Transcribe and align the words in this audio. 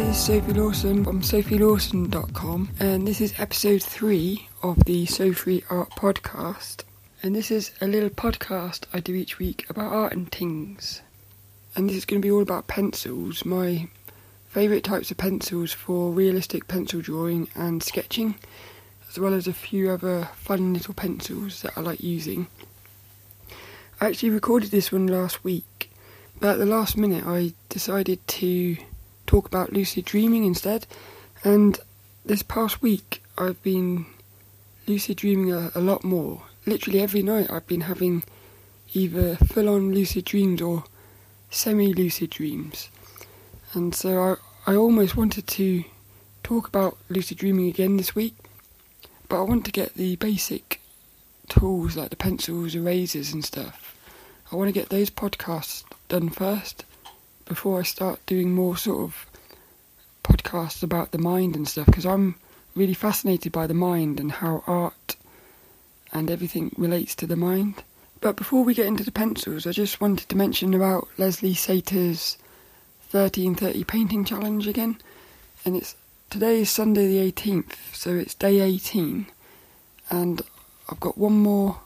this 0.00 0.16
is 0.16 0.24
Sophie 0.24 0.54
Lawson 0.54 1.04
from 1.04 1.20
sophielawson.com, 1.20 2.70
and 2.80 3.06
this 3.06 3.20
is 3.20 3.34
episode 3.38 3.82
three 3.82 4.48
of 4.62 4.82
the 4.86 5.04
So 5.04 5.34
Free 5.34 5.62
Art 5.68 5.90
podcast. 5.90 6.84
And 7.22 7.36
this 7.36 7.50
is 7.50 7.72
a 7.82 7.86
little 7.86 8.08
podcast 8.08 8.84
I 8.94 9.00
do 9.00 9.14
each 9.14 9.38
week 9.38 9.66
about 9.68 9.92
art 9.92 10.14
and 10.14 10.32
things. 10.32 11.02
And 11.76 11.86
this 11.86 11.98
is 11.98 12.06
going 12.06 12.22
to 12.22 12.26
be 12.26 12.30
all 12.30 12.40
about 12.40 12.66
pencils, 12.66 13.44
my 13.44 13.88
favourite 14.48 14.84
types 14.84 15.10
of 15.10 15.18
pencils 15.18 15.74
for 15.74 16.10
realistic 16.10 16.66
pencil 16.66 17.02
drawing 17.02 17.48
and 17.54 17.82
sketching, 17.82 18.36
as 19.10 19.18
well 19.18 19.34
as 19.34 19.46
a 19.46 19.52
few 19.52 19.90
other 19.90 20.30
fun 20.34 20.72
little 20.72 20.94
pencils 20.94 21.60
that 21.60 21.76
I 21.76 21.82
like 21.82 22.00
using. 22.00 22.46
I 24.00 24.06
actually 24.06 24.30
recorded 24.30 24.70
this 24.70 24.90
one 24.90 25.08
last 25.08 25.44
week, 25.44 25.90
but 26.38 26.52
at 26.52 26.58
the 26.58 26.64
last 26.64 26.96
minute 26.96 27.26
I 27.26 27.52
decided 27.68 28.26
to 28.28 28.78
talk 29.30 29.46
about 29.46 29.72
lucid 29.72 30.04
dreaming 30.04 30.44
instead. 30.44 30.88
And 31.44 31.78
this 32.24 32.42
past 32.42 32.82
week 32.82 33.22
I've 33.38 33.62
been 33.62 34.06
lucid 34.88 35.18
dreaming 35.18 35.52
a, 35.52 35.70
a 35.76 35.80
lot 35.80 36.02
more. 36.02 36.42
Literally 36.66 37.00
every 37.00 37.22
night 37.22 37.48
I've 37.48 37.68
been 37.68 37.82
having 37.82 38.24
either 38.92 39.36
full 39.36 39.68
on 39.68 39.94
lucid 39.94 40.24
dreams 40.24 40.60
or 40.60 40.82
semi 41.48 41.92
lucid 41.92 42.30
dreams. 42.30 42.90
And 43.72 43.94
so 43.94 44.36
I, 44.66 44.72
I 44.72 44.74
almost 44.74 45.16
wanted 45.16 45.46
to 45.46 45.84
talk 46.42 46.66
about 46.66 46.98
lucid 47.08 47.38
dreaming 47.38 47.68
again 47.68 47.98
this 47.98 48.16
week, 48.16 48.34
but 49.28 49.38
I 49.38 49.42
want 49.42 49.64
to 49.66 49.70
get 49.70 49.94
the 49.94 50.16
basic 50.16 50.80
tools 51.48 51.96
like 51.96 52.10
the 52.10 52.16
pencils, 52.16 52.74
erasers, 52.74 53.32
and 53.32 53.44
stuff 53.44 53.96
I 54.50 54.56
want 54.56 54.66
to 54.66 54.72
get 54.72 54.88
those 54.88 55.10
podcasts 55.10 55.84
done 56.08 56.30
first 56.30 56.84
before 57.50 57.80
I 57.80 57.82
start 57.82 58.24
doing 58.26 58.54
more 58.54 58.76
sort 58.76 59.00
of 59.00 59.26
podcasts 60.22 60.84
about 60.84 61.10
the 61.10 61.18
mind 61.18 61.56
and 61.56 61.66
stuff 61.66 61.86
because 61.86 62.06
I'm 62.06 62.36
really 62.76 62.94
fascinated 62.94 63.50
by 63.50 63.66
the 63.66 63.74
mind 63.74 64.20
and 64.20 64.30
how 64.30 64.62
art 64.68 65.16
and 66.12 66.30
everything 66.30 66.72
relates 66.78 67.16
to 67.16 67.26
the 67.26 67.34
mind. 67.34 67.82
But 68.20 68.36
before 68.36 68.62
we 68.62 68.72
get 68.72 68.86
into 68.86 69.02
the 69.02 69.10
pencils, 69.10 69.66
I 69.66 69.72
just 69.72 70.00
wanted 70.00 70.28
to 70.28 70.36
mention 70.36 70.74
about 70.74 71.08
Leslie 71.18 71.54
Saeta's 71.54 72.38
1330 73.10 73.82
painting 73.82 74.24
challenge 74.24 74.68
again. 74.68 74.98
And 75.64 75.74
it's 75.74 75.96
today 76.30 76.60
is 76.60 76.70
Sunday 76.70 77.08
the 77.08 77.32
18th, 77.32 77.74
so 77.92 78.14
it's 78.14 78.36
day 78.36 78.60
18. 78.60 79.26
And 80.08 80.40
I've 80.88 81.00
got 81.00 81.18
one 81.18 81.40
more 81.40 81.80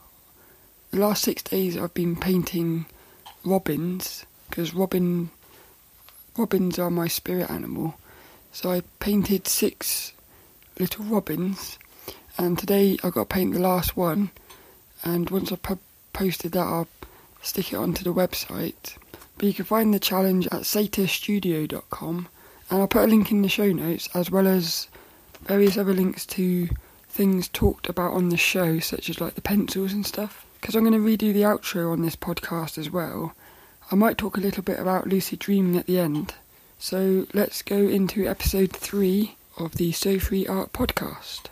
the 0.91 0.99
last 0.99 1.23
six 1.23 1.41
days 1.41 1.75
I've 1.75 1.95
been 1.95 2.15
painting 2.15 2.85
robins 3.43 4.27
because 4.47 4.73
robin 4.73 5.29
robins 6.37 6.77
are 6.79 6.89
my 6.89 7.07
spirit 7.07 7.49
animal. 7.49 7.95
So 8.51 8.71
I 8.71 8.83
painted 8.99 9.47
six 9.47 10.13
little 10.79 11.05
robins, 11.05 11.77
and 12.37 12.57
today 12.57 12.97
I 13.03 13.09
got 13.09 13.29
to 13.29 13.33
paint 13.33 13.53
the 13.53 13.59
last 13.59 13.97
one. 13.97 14.31
And 15.03 15.29
once 15.29 15.51
I 15.51 15.57
have 15.67 15.79
posted 16.13 16.53
that, 16.53 16.59
I'll 16.59 16.87
stick 17.41 17.73
it 17.73 17.77
onto 17.77 18.03
the 18.03 18.13
website. 18.13 18.97
But 19.37 19.47
you 19.47 19.53
can 19.53 19.65
find 19.65 19.93
the 19.93 19.99
challenge 19.99 20.47
at 20.47 20.61
saterstudio.com, 20.61 22.27
and 22.69 22.79
I'll 22.81 22.87
put 22.87 23.03
a 23.03 23.07
link 23.07 23.31
in 23.31 23.41
the 23.41 23.49
show 23.49 23.71
notes 23.71 24.09
as 24.13 24.31
well 24.31 24.47
as 24.47 24.87
various 25.43 25.77
other 25.77 25.93
links 25.93 26.25
to 26.27 26.69
things 27.09 27.47
talked 27.49 27.89
about 27.89 28.13
on 28.13 28.29
the 28.29 28.37
show, 28.37 28.79
such 28.79 29.09
as 29.09 29.21
like 29.21 29.35
the 29.35 29.41
pencils 29.41 29.93
and 29.93 30.05
stuff 30.05 30.45
because 30.65 30.73
I'm 30.75 30.83
going 30.83 30.93
to 30.93 30.99
redo 30.99 31.31
the 31.31 31.43
outro 31.43 31.91
on 31.91 32.01
this 32.01 32.15
podcast 32.15 32.79
as 32.79 32.89
well, 32.89 33.35
I 33.91 33.95
might 33.95 34.17
talk 34.17 34.35
a 34.35 34.41
little 34.41 34.63
bit 34.63 34.79
about 34.79 35.07
lucid 35.07 35.39
dreaming 35.39 35.77
at 35.77 35.85
the 35.85 35.99
end. 35.99 36.33
So 36.79 37.27
let's 37.33 37.61
go 37.61 37.77
into 37.77 38.27
episode 38.27 38.71
three 38.71 39.35
of 39.57 39.75
the 39.75 39.91
So 39.91 40.17
Free 40.17 40.47
Art 40.47 40.73
podcast. 40.73 41.45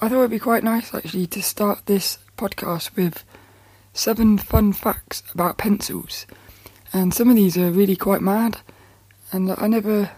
I 0.00 0.08
thought 0.08 0.18
it'd 0.18 0.30
be 0.30 0.38
quite 0.38 0.62
nice 0.62 0.94
actually 0.94 1.26
to 1.28 1.42
start 1.42 1.86
this 1.86 2.18
podcast 2.36 2.94
with 2.94 3.24
seven 3.92 4.38
fun 4.38 4.72
facts 4.72 5.24
about 5.34 5.58
pencils. 5.58 6.26
And 6.92 7.12
some 7.12 7.30
of 7.30 7.36
these 7.36 7.58
are 7.58 7.70
really 7.70 7.96
quite 7.96 8.20
mad, 8.20 8.58
and 9.32 9.52
I 9.58 9.66
never, 9.66 10.10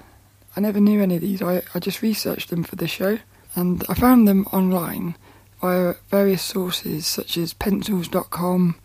I 0.55 0.61
never 0.61 0.81
knew 0.81 1.01
any 1.01 1.15
of 1.17 1.23
these. 1.23 1.41
I, 1.41 1.63
I 1.75 1.79
just 1.79 2.03
researched 2.03 2.51
them 2.51 2.63
for 2.63 2.77
the 2.77 2.87
show, 2.87 3.19
and 3.55 3.85
I 3.89 3.95
found 3.95 4.29
them 4.29 4.45
online 4.53 5.17
via 5.63 5.95
various 6.11 6.43
sources 6.43 7.07
such 7.07 7.39
as 7.39 7.55
pencils.com, 7.55 8.77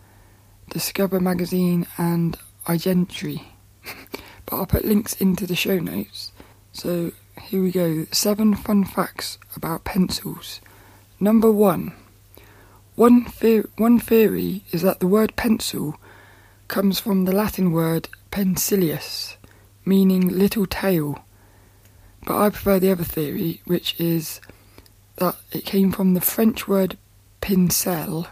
Discover 0.70 1.20
Magazine, 1.20 1.86
and 1.98 2.38
iGentry. 2.66 3.44
but 4.46 4.56
I'll 4.56 4.66
put 4.66 4.84
links 4.84 5.14
into 5.14 5.46
the 5.46 5.56
show 5.56 5.78
notes. 5.78 6.32
So 6.72 7.12
here 7.40 7.62
we 7.62 7.70
go 7.70 8.06
seven 8.12 8.54
fun 8.54 8.84
facts 8.84 9.38
about 9.56 9.84
pencils. 9.84 10.60
Number 11.20 11.50
one. 11.50 11.92
One, 12.96 13.26
the- 13.40 13.68
one 13.76 13.98
theory 13.98 14.62
is 14.70 14.82
that 14.82 15.00
the 15.00 15.06
word 15.06 15.34
pencil 15.36 15.96
comes 16.68 17.00
from 17.00 17.24
the 17.24 17.32
Latin 17.32 17.72
word 17.72 18.08
pensilius, 18.30 19.36
meaning 19.84 20.28
little 20.28 20.66
tail. 20.66 21.24
But 22.24 22.40
I 22.40 22.50
prefer 22.50 22.78
the 22.78 22.92
other 22.92 23.04
theory, 23.04 23.60
which 23.64 23.98
is 24.00 24.40
that 25.16 25.36
it 25.52 25.64
came 25.64 25.92
from 25.92 26.14
the 26.14 26.20
French 26.20 26.66
word 26.66 26.96
pincel, 27.40 28.28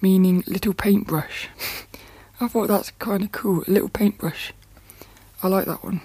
meaning 0.00 0.44
little 0.46 0.74
paintbrush. 0.74 1.48
I 2.40 2.48
thought 2.48 2.68
that's 2.68 2.90
kind 2.92 3.22
of 3.22 3.32
cool, 3.32 3.64
a 3.66 3.70
little 3.70 3.88
paintbrush. 3.88 4.52
I 5.42 5.48
like 5.48 5.66
that 5.66 5.84
one. 5.84 6.00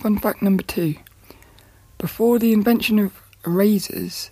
Fun 0.00 0.18
fact 0.18 0.42
number 0.42 0.62
two. 0.62 0.96
Before 1.98 2.38
the 2.38 2.52
invention 2.52 2.98
of 2.98 3.12
erasers, 3.46 4.30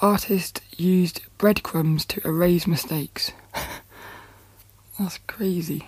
artists 0.00 0.60
used 0.76 1.22
breadcrumbs 1.38 2.04
to 2.06 2.26
erase 2.26 2.66
mistakes. 2.66 3.32
that's 4.98 5.18
crazy. 5.26 5.86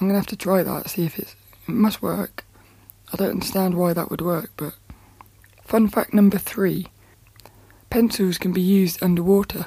I'm 0.00 0.08
gonna 0.08 0.18
have 0.18 0.26
to 0.26 0.36
try 0.36 0.62
that, 0.62 0.90
see 0.90 1.04
if 1.04 1.18
it's, 1.18 1.34
it 1.66 1.74
must 1.74 2.02
work. 2.02 2.44
I 3.12 3.16
don't 3.16 3.30
understand 3.30 3.74
why 3.76 3.92
that 3.92 4.10
would 4.10 4.20
work, 4.20 4.50
but 4.56 4.74
Fun 5.68 5.86
fact 5.86 6.14
number 6.14 6.38
three 6.38 6.86
pencils 7.90 8.38
can 8.38 8.54
be 8.54 8.60
used 8.62 9.02
underwater. 9.02 9.66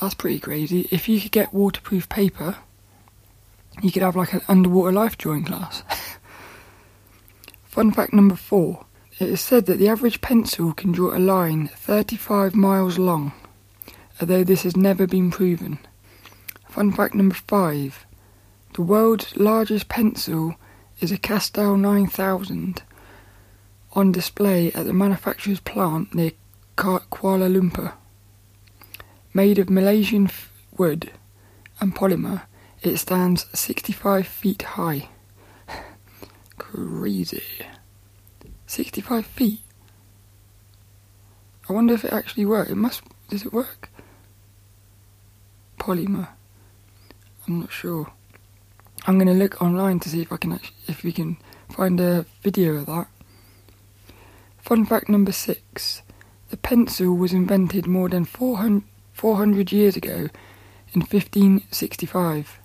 That's 0.00 0.14
pretty 0.14 0.40
crazy. 0.40 0.88
If 0.90 1.08
you 1.08 1.20
could 1.20 1.32
get 1.32 1.52
waterproof 1.52 2.08
paper, 2.08 2.56
you 3.82 3.92
could 3.92 4.02
have 4.02 4.16
like 4.16 4.32
an 4.32 4.42
underwater 4.48 4.92
life 4.92 5.18
drawing 5.18 5.44
class. 5.44 5.82
Fun 7.64 7.92
fact 7.92 8.12
number 8.12 8.36
four 8.36 8.86
it 9.18 9.28
is 9.28 9.40
said 9.42 9.66
that 9.66 9.78
the 9.78 9.88
average 9.88 10.22
pencil 10.22 10.72
can 10.72 10.92
draw 10.92 11.14
a 11.14 11.18
line 11.18 11.68
35 11.68 12.54
miles 12.54 12.98
long, 12.98 13.32
although 14.20 14.42
this 14.42 14.62
has 14.62 14.76
never 14.76 15.06
been 15.06 15.30
proven. 15.30 15.78
Fun 16.68 16.90
fact 16.92 17.14
number 17.14 17.34
five 17.34 18.06
the 18.74 18.82
world's 18.82 19.36
largest 19.36 19.88
pencil 19.88 20.54
is 21.00 21.12
a 21.12 21.18
Castell 21.18 21.76
9000 21.76 22.82
on 23.92 24.12
display 24.12 24.72
at 24.72 24.86
the 24.86 24.92
manufacturer's 24.92 25.60
plant 25.60 26.14
near 26.14 26.30
Kuala 26.76 27.50
Lumpur. 27.52 27.94
Made 29.32 29.58
of 29.58 29.70
Malaysian 29.70 30.30
wood 30.76 31.12
and 31.80 31.94
polymer, 31.94 32.42
it 32.82 32.96
stands 32.96 33.46
65 33.58 34.26
feet 34.26 34.62
high. 34.62 35.08
Crazy. 36.58 37.42
65 38.66 39.26
feet. 39.26 39.60
I 41.68 41.72
wonder 41.72 41.94
if 41.94 42.04
it 42.04 42.12
actually 42.12 42.46
works. 42.46 42.70
It 42.70 42.76
must. 42.76 43.02
Does 43.28 43.44
it 43.44 43.52
work? 43.52 43.88
Polymer. 45.78 46.28
I'm 47.46 47.60
not 47.60 47.72
sure. 47.72 48.12
I'm 49.06 49.16
going 49.16 49.28
to 49.28 49.34
look 49.34 49.62
online 49.62 50.00
to 50.00 50.08
see 50.08 50.22
if 50.22 50.32
I 50.32 50.36
can 50.36 50.52
actually, 50.52 50.76
if 50.88 51.04
we 51.04 51.12
can 51.12 51.36
find 51.70 52.00
a 52.00 52.26
video 52.42 52.74
of 52.76 52.86
that. 52.86 53.06
Fun 54.58 54.84
fact 54.84 55.08
number 55.08 55.32
six 55.32 56.02
the 56.50 56.56
pencil 56.56 57.16
was 57.16 57.32
invented 57.32 57.86
more 57.86 58.08
than 58.08 58.24
400, 58.24 58.82
400 59.20 59.70
years 59.70 59.96
ago 59.96 60.30
in 60.94 61.02
1565. 61.02 62.58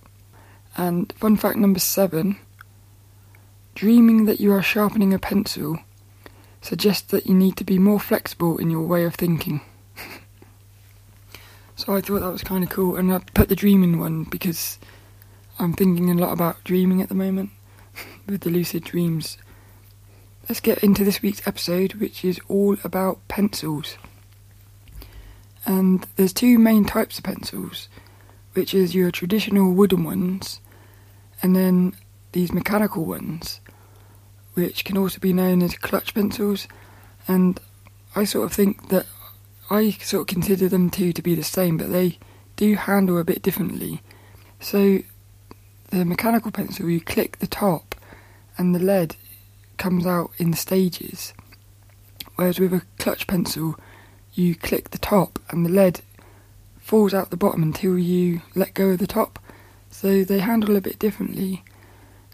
And 0.78 1.12
fun 1.18 1.36
fact 1.36 1.57
number 1.57 1.80
seven 1.80 2.38
dreaming 3.74 4.24
that 4.24 4.40
you 4.40 4.54
are 4.54 4.62
sharpening 4.62 5.13
a 5.13 5.19
pencil 5.19 5.80
suggests 6.62 7.12
that 7.12 7.25
you 7.25 7.34
need 7.34 7.57
to 7.57 7.66
be 7.66 7.78
more 7.78 8.00
flexible 8.00 8.57
in 8.57 8.72
your 8.72 8.84
way 8.88 9.04
of 9.04 9.16
thinking. 9.16 9.60
so 11.75 11.94
I 11.94 12.00
thought 12.00 12.22
that 12.22 12.31
was 12.31 12.42
kind 12.42 12.63
of 12.63 12.69
cool, 12.69 12.96
and 12.96 13.12
I 13.12 13.19
put 13.34 13.50
the 13.50 13.56
dreaming 13.56 14.00
one 14.00 14.24
because 14.24 14.80
I'm 15.60 15.74
thinking 15.74 16.10
a 16.10 16.13
lot 16.13 16.31
about 16.31 16.63
dreaming 16.63 17.01
at 17.01 17.10
the 17.10 17.16
moment 17.16 17.50
with 18.28 18.42
the 18.42 18.50
lucid 18.50 18.86
dreams 18.86 19.38
let's 20.48 20.62
get 20.62 20.84
into 20.84 21.04
this 21.04 21.22
week's 21.22 21.46
episode, 21.48 21.96
which 21.96 22.24
is 22.24 22.40
all 22.48 22.78
about 22.84 23.28
pencils. 23.28 23.98
And 25.65 26.06
there's 26.15 26.33
two 26.33 26.59
main 26.59 26.85
types 26.85 27.17
of 27.17 27.23
pencils, 27.23 27.89
which 28.53 28.73
is 28.73 28.94
your 28.94 29.12
traditional 29.12 29.73
wooden 29.73 30.03
ones, 30.03 30.62
and 31.41 31.56
then 31.56 31.95
these 32.31 32.53
mechanical 32.53 33.06
ones, 33.06 33.62
which 34.53 34.85
can 34.85 34.97
also 34.97 35.19
be 35.19 35.33
known 35.33 35.62
as 35.63 35.75
clutch 35.75 36.13
pencils, 36.13 36.67
and 37.27 37.59
I 38.15 38.23
sort 38.23 38.45
of 38.45 38.53
think 38.53 38.89
that 38.89 39.06
I 39.69 39.91
sort 39.91 40.21
of 40.21 40.27
consider 40.27 40.69
them 40.69 40.89
two 40.89 41.12
to 41.13 41.21
be 41.21 41.33
the 41.33 41.44
same, 41.44 41.77
but 41.77 41.91
they 41.91 42.19
do 42.56 42.75
handle 42.75 43.17
a 43.17 43.23
bit 43.23 43.41
differently. 43.41 44.01
So 44.59 45.00
the 45.89 46.06
mechanical 46.06 46.51
pencil, 46.51 46.89
you 46.89 47.01
click 47.01 47.39
the 47.39 47.47
top, 47.47 47.95
and 48.57 48.73
the 48.75 48.79
lead 48.79 49.15
comes 49.77 50.06
out 50.06 50.31
in 50.38 50.53
stages, 50.53 51.33
whereas 52.35 52.59
with 52.59 52.73
a 52.73 52.83
clutch 53.00 53.27
pencil, 53.27 53.75
you 54.36 54.56
click 54.56 54.92
the 54.92 54.98
top, 54.98 55.40
and 55.50 55.66
the 55.66 55.70
lead 55.70 56.02
falls 56.78 57.14
out 57.14 57.32
the 57.32 57.38
bottom 57.38 57.64
until 57.64 57.98
you 57.98 58.42
let 58.54 58.74
go 58.74 58.90
of 58.90 59.00
the 59.00 59.08
top. 59.08 59.40
So 59.90 60.24
they 60.24 60.40
handle 60.40 60.76
a 60.76 60.82
bit 60.82 61.00
differently, 61.00 61.64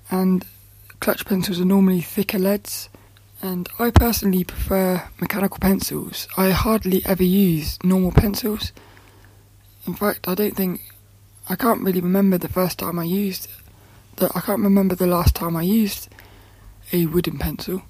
and 0.10 0.46
clutch 1.00 1.26
pencils 1.26 1.62
are 1.62 1.66
normally 1.66 2.02
thicker 2.02 2.40
leads, 2.40 2.90
and 3.42 3.70
I 3.80 3.92
personally 3.92 4.44
prefer 4.44 5.08
mechanical 5.20 5.58
pencils. 5.60 6.28
I 6.38 6.50
hardly 6.50 7.06
ever 7.06 7.24
use 7.24 7.78
normal 7.84 8.12
pencils. 8.12 8.72
In 9.88 9.94
fact, 9.94 10.28
I 10.28 10.36
don't 10.36 10.56
think 10.56 10.82
I 11.50 11.56
can't 11.56 11.82
really 11.82 12.02
remember 12.02 12.38
the 12.38 12.48
first 12.50 12.80
time 12.80 13.00
I 13.00 13.04
used 13.04 13.48
that. 14.18 14.36
I 14.36 14.42
can't 14.42 14.62
remember 14.62 14.96
the 14.96 15.08
last 15.08 15.36
time 15.36 15.56
I 15.56 15.64
used 15.64 16.10
a 16.94 17.06
wooden 17.06 17.38
pencil. 17.38 17.84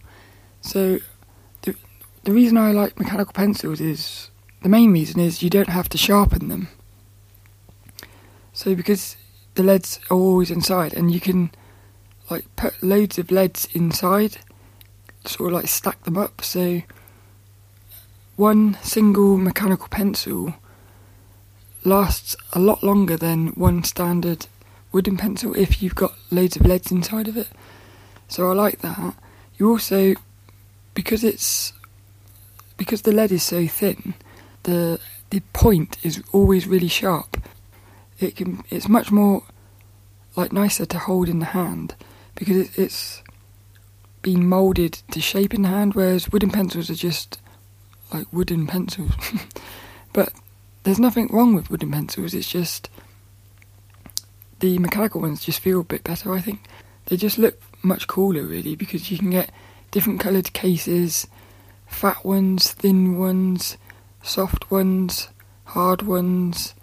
So 0.62 1.00
the 2.24 2.32
reason 2.32 2.58
I 2.58 2.72
like 2.72 3.00
mechanical 3.00 3.34
pencils 3.34 3.82
is 3.82 4.30
the 4.62 4.70
main 4.70 4.92
reason 4.94 5.20
is 5.20 5.42
you 5.42 5.50
don't 5.50 5.70
have 5.70 5.90
to 5.90 5.98
sharpen 5.98 6.50
them. 6.50 6.68
So 8.54 8.76
because 8.76 9.18
the 9.56 9.64
leads 9.64 10.00
are 10.10 10.18
always 10.18 10.52
inside 10.52 10.94
and 10.94 11.12
you 11.12 11.20
can 11.20 11.52
like 12.30 12.46
put 12.56 12.82
loads 12.84 13.18
of 13.18 13.32
leads 13.32 13.68
inside, 13.74 14.38
sort 15.26 15.50
of 15.50 15.54
like 15.54 15.68
stack 15.68 16.04
them 16.04 16.18
up. 16.18 16.44
So 16.44 16.84
one 18.36 18.78
single 18.82 19.38
mechanical 19.38 19.88
pencil 19.88 20.56
lasts 21.84 22.36
a 22.54 22.60
lot 22.60 22.84
longer 22.84 23.18
than 23.18 23.48
one 23.50 23.84
standard 23.84 24.46
wooden 24.92 25.18
pencil 25.18 25.56
if 25.56 25.82
you've 25.82 25.96
got 25.96 26.14
loads 26.30 26.56
of 26.56 26.66
leads 26.66 26.92
inside 26.92 27.28
of 27.28 27.38
it. 27.38 27.48
So 28.28 28.50
I 28.50 28.54
like 28.54 28.80
that. 28.80 29.16
You 29.58 29.70
also 29.70 30.14
because 30.94 31.24
it's 31.24 31.74
because 32.82 33.04
the 33.04 33.12
lead 33.12 33.32
is 33.32 33.44
so 33.44 33.68
thin, 33.68 34.16
the 34.64 35.00
the 35.30 35.42
point 35.54 35.98
is 36.02 36.24
always 36.32 36.66
really 36.66 36.88
sharp. 36.88 37.38
It 38.20 38.38
can 38.38 38.64
it's 38.72 38.90
much 38.90 39.12
more 39.12 39.44
like 40.36 40.52
nicer 40.52 40.88
to 40.88 40.98
hold 40.98 41.30
in 41.30 41.38
the 41.38 41.54
hand 41.54 41.94
because 42.34 42.58
it, 42.58 42.80
it's 42.80 43.22
been 44.24 44.50
molded 44.50 44.94
to 45.12 45.22
shape 45.22 45.54
in 45.54 45.62
the 45.62 45.68
hand, 45.68 45.94
whereas 45.94 46.32
wooden 46.32 46.50
pencils 46.50 46.90
are 46.90 46.96
just 46.96 47.40
like 48.12 48.26
wooden 48.34 48.66
pencils. 48.66 49.14
but 50.12 50.34
there's 50.82 51.00
nothing 51.00 51.28
wrong 51.28 51.54
with 51.54 51.70
wooden 51.70 51.92
pencils. 51.92 52.34
It's 52.34 52.50
just 52.50 52.90
the 54.60 54.80
mechanical 54.80 55.22
ones 55.22 55.46
just 55.46 55.60
feel 55.60 55.82
a 55.82 55.84
bit 55.84 56.04
better. 56.04 56.34
I 56.34 56.42
think 56.42 56.62
they 57.06 57.16
just 57.16 57.38
look 57.38 57.62
much 57.84 58.08
cooler, 58.08 58.42
really, 58.42 58.76
because 58.76 59.12
you 59.12 59.20
can 59.20 59.30
get 59.30 59.52
different 59.92 60.20
coloured 60.20 60.52
cases, 60.54 61.28
fat 61.92 62.26
ones, 62.26 62.72
thin 62.72 63.18
ones, 63.18 63.78
soft 64.24 64.72
ones, 64.72 65.30
hard 65.66 66.02
ones. 66.02 66.74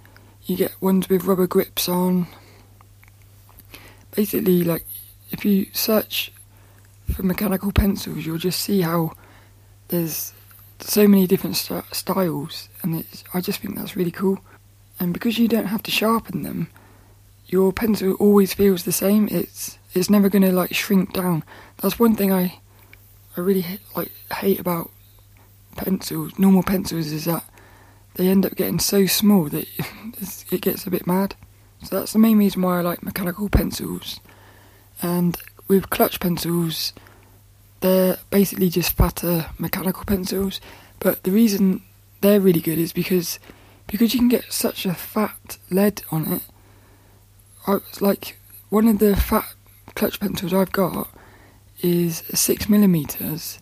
You 0.45 0.57
get 0.57 0.81
ones 0.81 1.09
with 1.09 1.25
rubber 1.25 1.47
grips 1.47 1.89
on. 1.89 2.29
Basically, 4.13 4.63
like 4.63 4.87
if 5.31 5.45
you 5.45 5.67
search 5.73 6.33
for 7.13 7.23
mechanical 7.23 7.73
pencils, 7.73 8.25
you'll 8.25 8.39
just 8.39 8.61
see 8.61 8.83
how 8.83 9.13
there's 9.89 10.33
so 10.81 11.09
many 11.09 11.27
different 11.27 11.57
st- 11.57 11.85
styles, 11.93 12.69
and 12.83 13.05
I 13.35 13.41
just 13.41 13.61
think 13.61 13.77
that's 13.77 13.97
really 13.97 14.11
cool. 14.11 14.39
And 15.01 15.13
because 15.13 15.39
you 15.39 15.49
don't 15.49 15.67
have 15.67 15.83
to 15.85 15.91
sharpen 15.91 16.43
them, 16.43 16.69
your 17.47 17.73
pencil 17.73 18.13
always 18.15 18.55
feels 18.55 18.85
the 18.85 18.93
same. 18.93 19.29
It's 19.31 19.79
it's 19.95 20.11
never 20.11 20.29
to 20.31 20.53
like 20.53 20.75
shrink 20.75 21.13
down. 21.13 21.45
That's 21.79 21.99
one 21.99 22.15
thing 22.15 22.33
I 22.33 22.61
I 23.37 23.41
really 23.41 23.65
like 23.97 24.13
hate 24.33 24.61
about 24.61 24.91
pencils, 25.79 26.39
normal 26.39 26.63
pencils, 26.63 27.11
is 27.13 27.25
that 27.25 27.45
they 28.15 28.29
end 28.29 28.45
up 28.45 28.55
getting 28.55 28.79
so 28.79 29.07
small 29.07 29.45
that 29.49 29.67
it 30.51 30.61
gets 30.61 30.87
a 30.87 30.91
bit 30.91 31.07
mad. 31.07 31.35
So 31.83 31.99
that's 31.99 32.13
the 32.13 32.19
main 32.19 32.39
reason 32.39 32.63
why 32.63 32.79
I 32.79 32.83
like 32.83 33.03
mechanical 33.03 33.49
pencils. 33.49 34.21
And 35.01 35.37
with 35.69 35.91
clutch 35.91 36.21
pencils, 36.21 36.93
they're 37.81 38.19
basically 38.31 38.69
just 38.69 38.97
fatter 38.97 39.47
mechanical 39.59 40.05
pencils. 40.05 40.61
But 40.99 41.23
the 41.23 41.31
reason 41.31 41.83
they're 42.21 42.41
really 42.41 42.61
good 42.61 42.79
is 42.79 42.93
because 42.93 43.39
because 43.87 44.13
you 44.13 44.21
can 44.21 44.29
get 44.29 44.53
such 44.53 44.85
a 44.85 44.93
fat 44.93 45.57
lead 45.71 46.03
on 46.11 46.31
it. 46.33 46.43
I, 47.67 47.79
like 48.01 48.39
one 48.69 48.87
of 48.87 48.99
the 48.99 49.17
fat 49.17 49.47
clutch 49.95 50.21
pencils 50.21 50.53
I've 50.53 50.73
got 50.73 51.09
is 51.81 52.19
six 52.35 52.69
millimeters, 52.69 53.59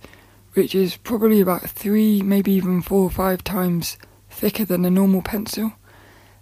which 0.56 0.75
is 0.75 0.97
probably 0.97 1.43
about 1.43 1.69
three, 1.69 2.23
maybe 2.23 2.50
even 2.53 2.81
four 2.81 3.03
or 3.03 3.11
five 3.11 3.44
times 3.44 3.99
thicker 4.31 4.64
than 4.64 4.87
a 4.87 4.91
normal 4.91 5.20
pencil. 5.20 5.70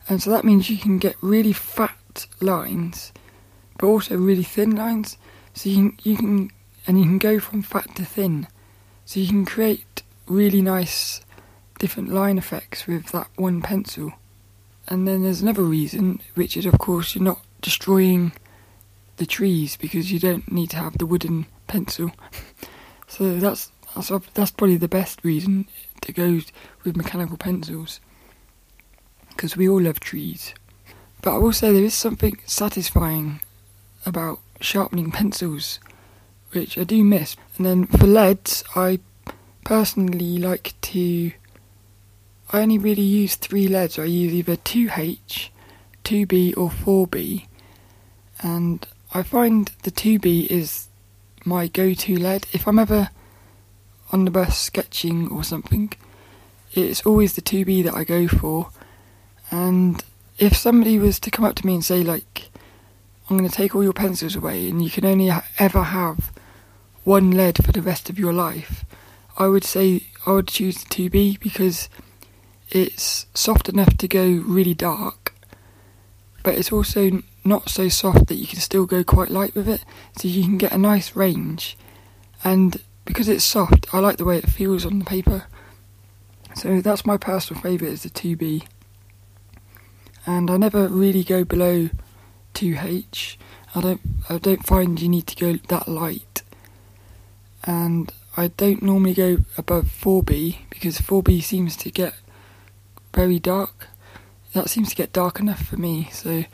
And 0.09 0.23
so 0.23 0.31
that 0.31 0.45
means 0.45 0.71
you 0.71 0.79
can 0.79 0.99
get 0.99 1.17
really 1.21 1.53
fat 1.53 2.27
lines, 2.41 3.13
but 3.77 3.89
also 3.89 4.17
really 4.17 4.45
thin 4.45 4.77
lines. 4.77 5.19
So 5.55 5.69
you 5.69 5.77
can, 5.77 5.99
you 6.05 6.17
can 6.17 6.51
and 6.87 6.97
you 6.97 7.05
can 7.05 7.19
go 7.19 7.41
from 7.41 7.63
fat 7.63 7.97
to 7.97 8.05
thin. 8.05 8.47
So 9.05 9.19
you 9.19 9.27
can 9.27 9.45
create 9.45 10.05
really 10.29 10.63
nice 10.63 11.21
different 11.81 12.11
line 12.11 12.39
effects 12.39 12.87
with 12.87 13.07
that 13.07 13.27
one 13.35 13.63
pencil. 13.63 14.13
And 14.87 15.09
then 15.09 15.25
there's 15.25 15.43
another 15.43 15.65
reason, 15.65 16.21
which 16.35 16.57
is 16.57 16.67
of 16.67 16.79
course 16.79 17.17
you're 17.17 17.25
not 17.25 17.43
destroying 17.63 18.31
the 19.17 19.27
trees 19.27 19.77
because 19.77 20.13
you 20.13 20.21
don't 20.21 20.53
need 20.53 20.71
to 20.71 20.77
have 20.77 20.99
the 20.99 21.07
wooden 21.07 21.47
pencil. 21.67 22.13
so 23.09 23.39
that's 23.41 23.73
that's 23.95 24.11
that's 24.35 24.51
probably 24.51 24.77
the 24.77 24.89
best 24.89 25.23
reason 25.23 25.67
to 26.03 26.13
go 26.13 26.41
with 26.85 26.97
mechanical 26.97 27.37
pencils 27.37 28.01
because 29.31 29.57
we 29.57 29.69
all 29.69 29.81
love 29.81 30.01
trees. 30.01 30.55
But 31.23 31.35
I 31.35 31.39
will 31.39 31.53
say 31.53 31.73
there 31.73 31.85
is 31.85 31.95
something 31.95 32.39
satisfying 32.47 33.41
about 34.07 34.41
sharpening 34.61 35.11
pencils, 35.11 35.81
which 36.53 36.79
I 36.79 36.85
do 36.85 37.03
miss. 37.03 37.37
And 37.57 37.67
then 37.67 37.87
for 37.87 38.07
leads, 38.07 38.63
I 38.77 39.01
personally 39.65 40.39
like 40.39 40.75
to. 40.83 41.33
I 42.53 42.61
only 42.61 42.79
really 42.79 43.03
use 43.03 43.37
three 43.37 43.69
leads. 43.69 43.99
I 43.99 44.05
use 44.05 44.33
either 44.33 44.57
2H, 44.57 45.49
2B, 46.05 46.57
or 46.57 46.71
4B. 46.71 47.47
And 48.41 48.87
I 49.13 49.23
find 49.23 49.71
the 49.83 49.91
2B 49.91 50.49
is 50.49 50.89
my 51.45 51.67
go 51.69 51.95
to 51.95 52.17
lead. 52.17 52.47
If 52.53 52.69
I'm 52.69 52.79
ever 52.79 53.09
on 54.15 54.25
the 54.25 54.31
bus 54.31 54.57
sketching 54.57 55.29
or 55.29 55.43
something, 55.43 55.93
it's 56.73 57.05
always 57.05 57.35
the 57.35 57.43
2B 57.43 57.83
that 57.83 57.97
I 57.97 58.05
go 58.05 58.29
for. 58.29 58.71
And 59.51 60.03
if 60.39 60.57
somebody 60.57 61.01
was 61.01 61.19
to 61.19 61.33
come 61.33 61.45
up 61.45 61.57
to 61.57 61.67
me 61.67 61.75
and 61.75 61.85
say, 61.85 62.05
like, 62.05 62.49
I'm 63.29 63.37
going 63.37 63.51
to 63.51 63.55
take 63.55 63.75
all 63.75 63.83
your 63.83 63.93
pencils 63.93 64.37
away 64.37 64.69
and 64.69 64.83
you 64.83 64.89
can 64.89 65.05
only 65.05 65.29
ha- 65.29 65.45
ever 65.59 65.83
have 65.83 66.33
one 67.03 67.33
lead 67.33 67.63
for 67.65 67.73
the 67.73 67.83
rest 67.83 68.09
of 68.09 68.17
your 68.17 68.33
life, 68.33 68.85
I 69.37 69.49
would 69.49 69.65
say 69.65 70.03
I 70.25 70.31
would 70.31 70.47
choose 70.47 70.85
the 70.85 71.11
2B 71.11 71.41
because 71.41 71.89
it's 72.71 73.27
soft 73.35 73.69
enough 73.69 73.97
to 73.97 74.07
go 74.07 74.25
really 74.25 74.75
dark, 74.75 75.35
but 76.45 76.55
it's 76.55 76.71
also 76.71 77.21
not 77.45 77.69
so 77.69 77.89
soft 77.89 78.29
that 78.29 78.37
you 78.37 78.47
can 78.47 78.61
still 78.61 78.87
go 78.87 79.03
quite 79.03 79.31
light 79.31 79.57
with 79.57 79.69
it, 79.69 79.85
so 80.17 80.29
you 80.29 80.45
can 80.45 80.57
get 80.57 80.73
a 80.73 80.79
nice 80.79 81.17
range. 81.17 81.77
And 82.45 82.81
because 83.05 83.29
it's 83.29 83.45
soft, 83.45 83.93
I 83.93 83.99
like 83.99 84.17
the 84.17 84.25
way 84.25 84.39
it 84.39 84.51
feels 84.51 84.85
on 84.87 84.99
the 84.99 85.05
paper. 85.05 85.45
So 86.55 86.81
that's 86.81 87.05
my 87.05 87.17
personal 87.17 87.61
favourite 87.61 87.93
is 87.93 88.03
the 88.05 88.11
2B. 88.11 88.67
And 90.27 90.51
I 90.51 90.57
never 90.57 90.89
really 90.89 91.25
go 91.25 91.45
below 91.45 91.91
2H. 92.55 93.37
I 93.75 93.81
don't 93.81 94.01
I 94.29 94.39
don't 94.39 94.65
find 94.65 95.01
you 95.01 95.09
need 95.09 95.27
to 95.27 95.37
go 95.37 95.59
that 95.69 95.89
light. 95.89 96.43
And 97.65 98.13
I 98.37 98.49
don't 98.49 98.83
normally 98.83 99.15
go 99.15 99.39
above 99.59 99.87
4B 99.87 100.59
because 100.71 100.99
4B 100.99 101.43
seems 101.43 101.77
to 101.79 101.91
get 101.91 102.15
very 103.13 103.39
dark. 103.39 103.89
That 104.53 104.71
seems 104.71 104.91
to 104.91 104.97
get 104.97 105.13
dark 105.13 105.41
enough 105.41 105.65
for 105.67 105.77
me, 105.77 106.09
so 106.13 106.45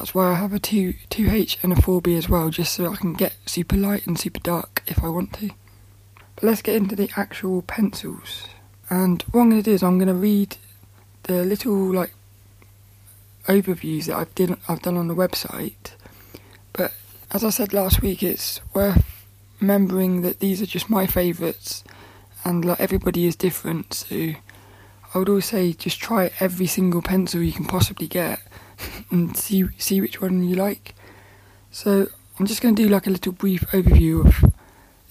that's 0.00 0.14
why 0.14 0.30
I 0.30 0.34
have 0.34 0.52
a 0.52 0.58
2 0.58 0.94
2H 1.10 1.62
and 1.62 1.72
a 1.72 1.76
4B 1.76 2.16
as 2.18 2.28
well, 2.28 2.50
just 2.50 2.74
so 2.74 2.92
I 2.92 2.96
can 2.96 3.14
get 3.14 3.36
super 3.46 3.76
light 3.76 4.06
and 4.06 4.18
super 4.18 4.40
dark 4.40 4.82
if 4.86 5.02
I 5.02 5.08
want 5.08 5.32
to. 5.34 5.50
But 6.34 6.44
let's 6.44 6.62
get 6.62 6.76
into 6.76 6.96
the 6.96 7.10
actual 7.16 7.62
pencils. 7.62 8.48
And 8.90 9.22
what 9.30 9.42
I'm 9.42 9.50
going 9.50 9.62
to 9.62 9.70
do 9.70 9.74
is 9.74 9.82
I'm 9.82 9.98
going 9.98 10.08
to 10.08 10.14
read 10.14 10.56
the 11.24 11.44
little 11.44 11.92
like 11.94 12.12
overviews 13.46 14.06
that 14.06 14.16
I've 14.16 14.34
did 14.34 14.56
I've 14.68 14.82
done 14.82 14.96
on 14.96 15.08
the 15.08 15.14
website. 15.14 15.92
But 16.72 16.92
as 17.30 17.44
I 17.44 17.50
said 17.50 17.72
last 17.72 18.02
week, 18.02 18.22
it's 18.22 18.60
worth 18.74 19.04
remembering 19.60 20.22
that 20.22 20.40
these 20.40 20.60
are 20.60 20.66
just 20.66 20.90
my 20.90 21.06
favourites 21.06 21.84
and 22.44 22.64
like 22.64 22.80
everybody 22.80 23.26
is 23.26 23.36
different. 23.36 23.94
So 23.94 24.34
I 25.14 25.18
would 25.18 25.28
always 25.28 25.44
say 25.44 25.72
just 25.72 26.00
try 26.00 26.32
every 26.40 26.66
single 26.66 27.00
pencil 27.00 27.40
you 27.40 27.52
can 27.52 27.66
possibly 27.66 28.08
get 28.08 28.40
and 29.10 29.36
see 29.36 29.64
see 29.78 30.00
which 30.00 30.20
one 30.20 30.42
you 30.42 30.56
like. 30.56 30.96
So 31.70 32.08
I'm 32.38 32.46
just 32.46 32.60
going 32.60 32.74
to 32.74 32.82
do 32.82 32.88
like 32.88 33.06
a 33.06 33.10
little 33.10 33.32
brief 33.32 33.62
overview 33.68 34.26
of 34.26 34.52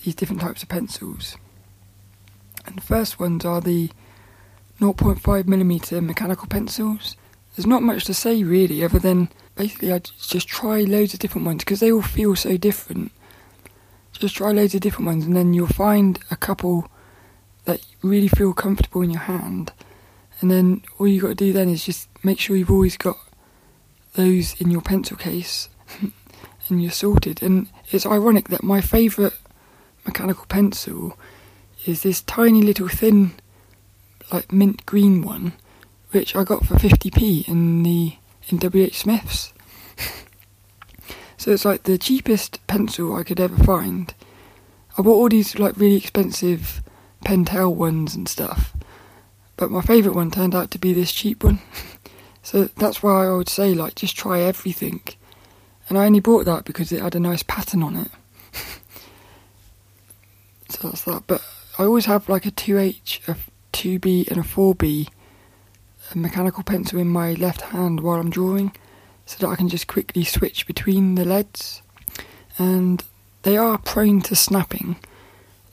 these 0.03 0.15
different 0.15 0.41
types 0.41 0.61
of 0.61 0.67
pencils. 0.67 1.37
And 2.65 2.75
the 2.75 2.81
first 2.81 3.17
ones 3.17 3.45
are 3.45 3.61
the 3.61 3.89
0.5 4.81 5.47
millimeter 5.47 6.01
mechanical 6.01 6.47
pencils. 6.47 7.15
There's 7.55 7.65
not 7.65 7.83
much 7.83 8.03
to 8.05 8.13
say 8.13 8.43
really, 8.43 8.83
other 8.83 8.99
than 8.99 9.29
basically 9.55 9.93
I 9.93 9.99
just 9.99 10.47
try 10.47 10.81
loads 10.81 11.13
of 11.13 11.19
different 11.19 11.47
ones 11.47 11.63
because 11.63 11.79
they 11.79 11.91
all 11.91 12.01
feel 12.01 12.35
so 12.35 12.57
different. 12.57 13.11
Just 14.11 14.35
try 14.35 14.51
loads 14.51 14.75
of 14.75 14.81
different 14.81 15.07
ones, 15.07 15.25
and 15.25 15.35
then 15.35 15.53
you'll 15.53 15.67
find 15.67 16.19
a 16.29 16.35
couple 16.35 16.89
that 17.65 17.81
really 18.01 18.27
feel 18.27 18.53
comfortable 18.53 19.01
in 19.01 19.11
your 19.11 19.21
hand. 19.21 19.71
And 20.43 20.51
then 20.51 20.81
all 20.99 21.07
you 21.07 21.21
got 21.21 21.29
to 21.29 21.35
do 21.35 21.53
then 21.53 21.69
is 21.69 21.85
just 21.85 22.09
make 22.21 22.37
sure 22.37 22.57
you've 22.57 22.69
always 22.69 22.97
got 22.97 23.17
those 24.15 24.59
in 24.59 24.69
your 24.69 24.81
pencil 24.81 25.15
case, 25.15 25.69
and 26.67 26.83
you're 26.83 26.91
sorted. 26.91 27.41
And 27.41 27.69
it's 27.91 28.05
ironic 28.05 28.49
that 28.49 28.61
my 28.61 28.81
favourite 28.81 29.31
mechanical 30.05 30.45
pencil 30.47 31.17
is 31.85 32.03
this 32.03 32.19
tiny 32.19 32.61
little 32.61 32.89
thin, 32.89 33.31
like 34.33 34.51
mint 34.51 34.85
green 34.85 35.21
one, 35.21 35.53
which 36.11 36.35
I 36.35 36.43
got 36.43 36.65
for 36.65 36.75
50p 36.75 37.47
in 37.47 37.83
the 37.83 38.17
in 38.49 38.57
WH 38.57 38.95
Smith's. 38.95 39.53
so 41.37 41.51
it's 41.51 41.63
like 41.63 41.83
the 41.83 41.97
cheapest 41.97 42.59
pencil 42.67 43.15
I 43.15 43.23
could 43.23 43.39
ever 43.39 43.63
find. 43.63 44.13
I 44.97 45.03
bought 45.03 45.15
all 45.15 45.29
these 45.29 45.57
like 45.57 45.77
really 45.77 45.95
expensive 45.95 46.83
Pentel 47.23 47.73
ones 47.73 48.13
and 48.13 48.27
stuff, 48.27 48.73
but 49.63 49.71
my 49.71 49.81
favourite 49.81 50.13
one 50.13 50.29
turned 50.29 50.53
out 50.53 50.71
to 50.71 50.77
be 50.77 50.91
this 50.91 51.13
cheap 51.13 51.41
one. 51.41 51.59
so 52.43 52.65
that's 52.65 53.01
why 53.01 53.27
I 53.27 53.31
would 53.31 53.47
say 53.47 53.73
like 53.73 53.95
just 53.95 54.17
try 54.17 54.41
everything. 54.41 55.01
And 55.87 55.97
I 55.97 56.05
only 56.05 56.19
bought 56.19 56.43
that 56.43 56.65
because 56.65 56.91
it 56.91 57.01
had 57.01 57.15
a 57.15 57.19
nice 57.19 57.43
pattern 57.43 57.81
on 57.81 57.95
it. 57.95 58.11
so 60.67 60.89
that's 60.89 61.03
that. 61.03 61.23
But 61.27 61.41
I 61.79 61.83
always 61.83 62.07
have 62.07 62.27
like 62.27 62.45
a 62.45 62.51
2H, 62.51 63.29
a 63.29 63.37
2B, 63.71 64.27
and 64.27 64.37
a 64.37 64.41
4B 64.41 65.07
a 66.11 66.17
mechanical 66.17 66.61
pencil 66.61 66.99
in 66.99 67.07
my 67.07 67.31
left 67.35 67.61
hand 67.61 68.01
while 68.01 68.19
I'm 68.19 68.29
drawing 68.29 68.75
so 69.25 69.37
that 69.39 69.47
I 69.49 69.55
can 69.55 69.69
just 69.69 69.87
quickly 69.87 70.25
switch 70.25 70.67
between 70.67 71.15
the 71.15 71.23
leads. 71.23 71.81
And 72.57 73.01
they 73.43 73.55
are 73.55 73.77
prone 73.77 74.19
to 74.23 74.35
snapping, 74.35 74.97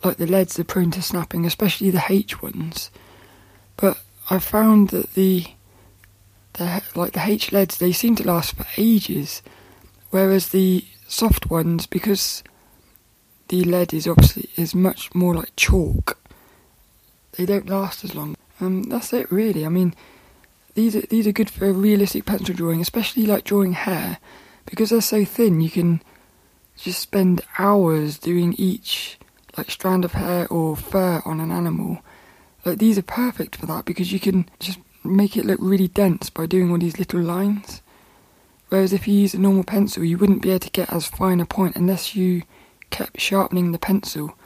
like 0.04 0.18
the 0.18 0.28
leads 0.28 0.60
are 0.60 0.64
prone 0.64 0.92
to 0.92 1.02
snapping, 1.02 1.44
especially 1.44 1.90
the 1.90 2.04
H 2.08 2.40
ones. 2.40 2.92
But 3.80 3.98
I 4.28 4.38
found 4.38 4.90
that 4.90 5.14
the 5.14 5.46
the 6.54 6.82
like 6.94 7.12
the 7.12 7.24
H 7.24 7.52
leads 7.52 7.78
they 7.78 7.92
seem 7.92 8.16
to 8.16 8.26
last 8.26 8.54
for 8.56 8.66
ages, 8.76 9.42
whereas 10.10 10.48
the 10.48 10.84
soft 11.08 11.50
ones 11.50 11.86
because 11.86 12.42
the 13.48 13.64
lead 13.64 13.92
is 13.92 14.06
obviously 14.06 14.48
is 14.56 14.74
much 14.74 15.14
more 15.14 15.34
like 15.34 15.56
chalk. 15.56 16.18
They 17.32 17.46
don't 17.46 17.68
last 17.68 18.04
as 18.04 18.14
long. 18.14 18.36
Um, 18.60 18.84
that's 18.84 19.12
it 19.12 19.30
really. 19.32 19.64
I 19.64 19.68
mean, 19.68 19.94
these 20.74 20.94
are, 20.94 21.02
these 21.02 21.26
are 21.26 21.32
good 21.32 21.50
for 21.50 21.72
realistic 21.72 22.26
pencil 22.26 22.54
drawing, 22.54 22.80
especially 22.80 23.26
like 23.26 23.44
drawing 23.44 23.72
hair, 23.72 24.18
because 24.66 24.90
they're 24.90 25.00
so 25.00 25.24
thin. 25.24 25.60
You 25.60 25.70
can 25.70 26.02
just 26.76 27.00
spend 27.00 27.42
hours 27.58 28.18
doing 28.18 28.54
each 28.58 29.18
like 29.56 29.70
strand 29.70 30.04
of 30.04 30.12
hair 30.12 30.46
or 30.48 30.76
fur 30.76 31.22
on 31.24 31.40
an 31.40 31.50
animal. 31.50 32.00
Like 32.64 32.78
these 32.78 32.98
are 32.98 33.02
perfect 33.02 33.56
for 33.56 33.66
that 33.66 33.84
because 33.84 34.12
you 34.12 34.20
can 34.20 34.48
just 34.58 34.78
make 35.02 35.36
it 35.36 35.46
look 35.46 35.58
really 35.62 35.88
dense 35.88 36.30
by 36.30 36.46
doing 36.46 36.70
all 36.70 36.78
these 36.78 36.98
little 36.98 37.20
lines. 37.20 37.82
Whereas 38.68 38.92
if 38.92 39.08
you 39.08 39.14
use 39.14 39.34
a 39.34 39.38
normal 39.38 39.64
pencil, 39.64 40.04
you 40.04 40.18
wouldn't 40.18 40.42
be 40.42 40.50
able 40.50 40.60
to 40.60 40.70
get 40.70 40.92
as 40.92 41.06
fine 41.06 41.40
a 41.40 41.46
point 41.46 41.76
unless 41.76 42.14
you 42.14 42.42
kept 42.90 43.20
sharpening 43.20 43.72
the 43.72 43.78
pencil. 43.78 44.36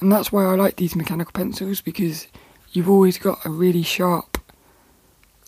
And 0.00 0.10
that's 0.10 0.32
why 0.32 0.44
I 0.44 0.54
like 0.54 0.76
these 0.76 0.96
mechanical 0.96 1.32
pencils 1.32 1.80
because 1.80 2.26
you've 2.72 2.88
always 2.88 3.18
got 3.18 3.44
a 3.44 3.50
really 3.50 3.82
sharp 3.82 4.38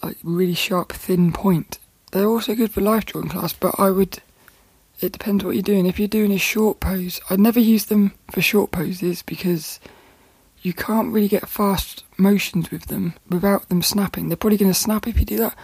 like 0.02 0.16
really 0.22 0.54
sharp, 0.54 0.92
thin 0.92 1.32
point. 1.32 1.78
They're 2.12 2.26
also 2.28 2.54
good 2.54 2.72
for 2.72 2.80
life 2.80 3.06
drawing 3.06 3.28
class, 3.28 3.52
but 3.52 3.74
I 3.78 3.90
would. 3.90 4.20
It 5.00 5.12
depends 5.12 5.44
what 5.44 5.54
you're 5.54 5.62
doing. 5.62 5.86
If 5.86 5.98
you're 5.98 6.08
doing 6.08 6.32
a 6.32 6.38
short 6.38 6.80
pose, 6.80 7.20
I'd 7.30 7.40
never 7.40 7.60
use 7.60 7.86
them 7.86 8.12
for 8.30 8.42
short 8.42 8.70
poses 8.70 9.22
because 9.22 9.80
you 10.62 10.72
can't 10.72 11.12
really 11.12 11.28
get 11.28 11.48
fast 11.48 12.04
motions 12.16 12.70
with 12.70 12.86
them 12.86 13.14
without 13.28 13.68
them 13.68 13.82
snapping. 13.82 14.28
They're 14.28 14.36
probably 14.36 14.58
going 14.58 14.72
to 14.72 14.78
snap 14.78 15.06
if 15.06 15.18
you 15.18 15.24
do 15.24 15.38
that. 15.38 15.56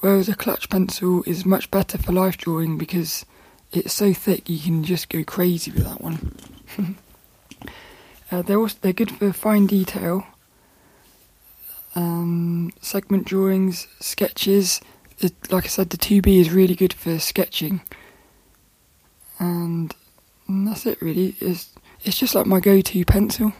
Whereas 0.00 0.28
a 0.28 0.34
clutch 0.34 0.68
pencil 0.68 1.22
is 1.26 1.46
much 1.46 1.70
better 1.70 1.96
for 1.96 2.12
life 2.12 2.36
drawing 2.36 2.76
because 2.76 3.24
it's 3.70 3.94
so 3.94 4.12
thick 4.12 4.48
you 4.48 4.58
can 4.58 4.82
just 4.84 5.08
go 5.08 5.22
crazy 5.24 5.70
with 5.70 5.84
that 5.84 6.00
one. 6.00 6.36
uh, 8.30 8.42
they're 8.42 8.58
also 8.58 8.76
they're 8.80 8.92
good 8.92 9.12
for 9.12 9.32
fine 9.32 9.66
detail 9.66 10.26
um, 11.94 12.72
segment 12.80 13.26
drawings, 13.26 13.86
sketches. 14.00 14.80
It, 15.18 15.34
like 15.50 15.64
I 15.64 15.68
said, 15.68 15.90
the 15.90 15.98
2B 15.98 16.40
is 16.40 16.50
really 16.50 16.74
good 16.74 16.92
for 16.92 17.18
sketching. 17.18 17.82
And, 19.38 19.94
and 20.48 20.68
that's 20.68 20.86
it 20.86 21.00
really. 21.02 21.36
It's, 21.40 21.70
it's 22.04 22.18
just 22.18 22.34
like 22.34 22.46
my 22.46 22.60
go-to 22.60 23.04
pencil. 23.04 23.52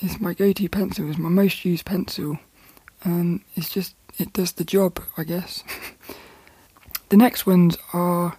It's 0.00 0.20
my 0.20 0.34
go-to 0.34 0.68
pencil. 0.68 1.08
It's 1.08 1.18
my 1.18 1.28
most 1.28 1.64
used 1.64 1.84
pencil. 1.84 2.38
And 3.02 3.40
it's 3.54 3.70
just, 3.70 3.94
it 4.18 4.32
does 4.32 4.52
the 4.52 4.64
job, 4.64 5.00
I 5.16 5.24
guess. 5.24 5.62
the 7.08 7.16
next 7.16 7.46
ones 7.46 7.78
are 7.92 8.38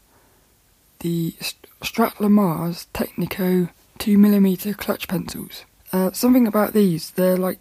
the 0.99 1.35
Staedtler 1.81 2.31
Mars 2.31 2.87
Technico 2.93 3.69
2mm 3.99 4.77
clutch 4.77 5.07
pencils. 5.07 5.65
Uh, 5.93 6.11
something 6.11 6.47
about 6.47 6.73
these, 6.73 7.11
they're 7.11 7.37
like 7.37 7.59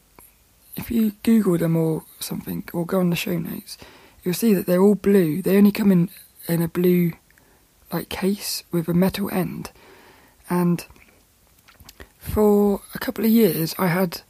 if 0.76 0.90
you 0.90 1.12
Google 1.22 1.58
them 1.58 1.74
or 1.74 2.04
something, 2.20 2.64
or 2.72 2.84
go 2.84 3.00
on 3.00 3.10
the 3.10 3.16
show 3.16 3.38
notes, 3.38 3.78
you'll 4.22 4.34
see 4.34 4.54
that 4.54 4.66
they're 4.66 4.82
all 4.82 4.94
blue. 4.94 5.42
They 5.42 5.56
only 5.56 5.72
come 5.72 5.90
in 5.90 6.10
in 6.48 6.62
a 6.62 6.68
blue 6.68 7.12
like 7.92 8.08
case 8.08 8.62
with 8.70 8.88
a 8.88 8.94
metal 8.94 9.30
end, 9.32 9.70
and 10.50 10.86
for 12.26 12.83
a 12.95 12.99
couple 12.99 13.25
of 13.25 13.30
years 13.30 13.75
I 13.78 13.88
had 13.88 14.23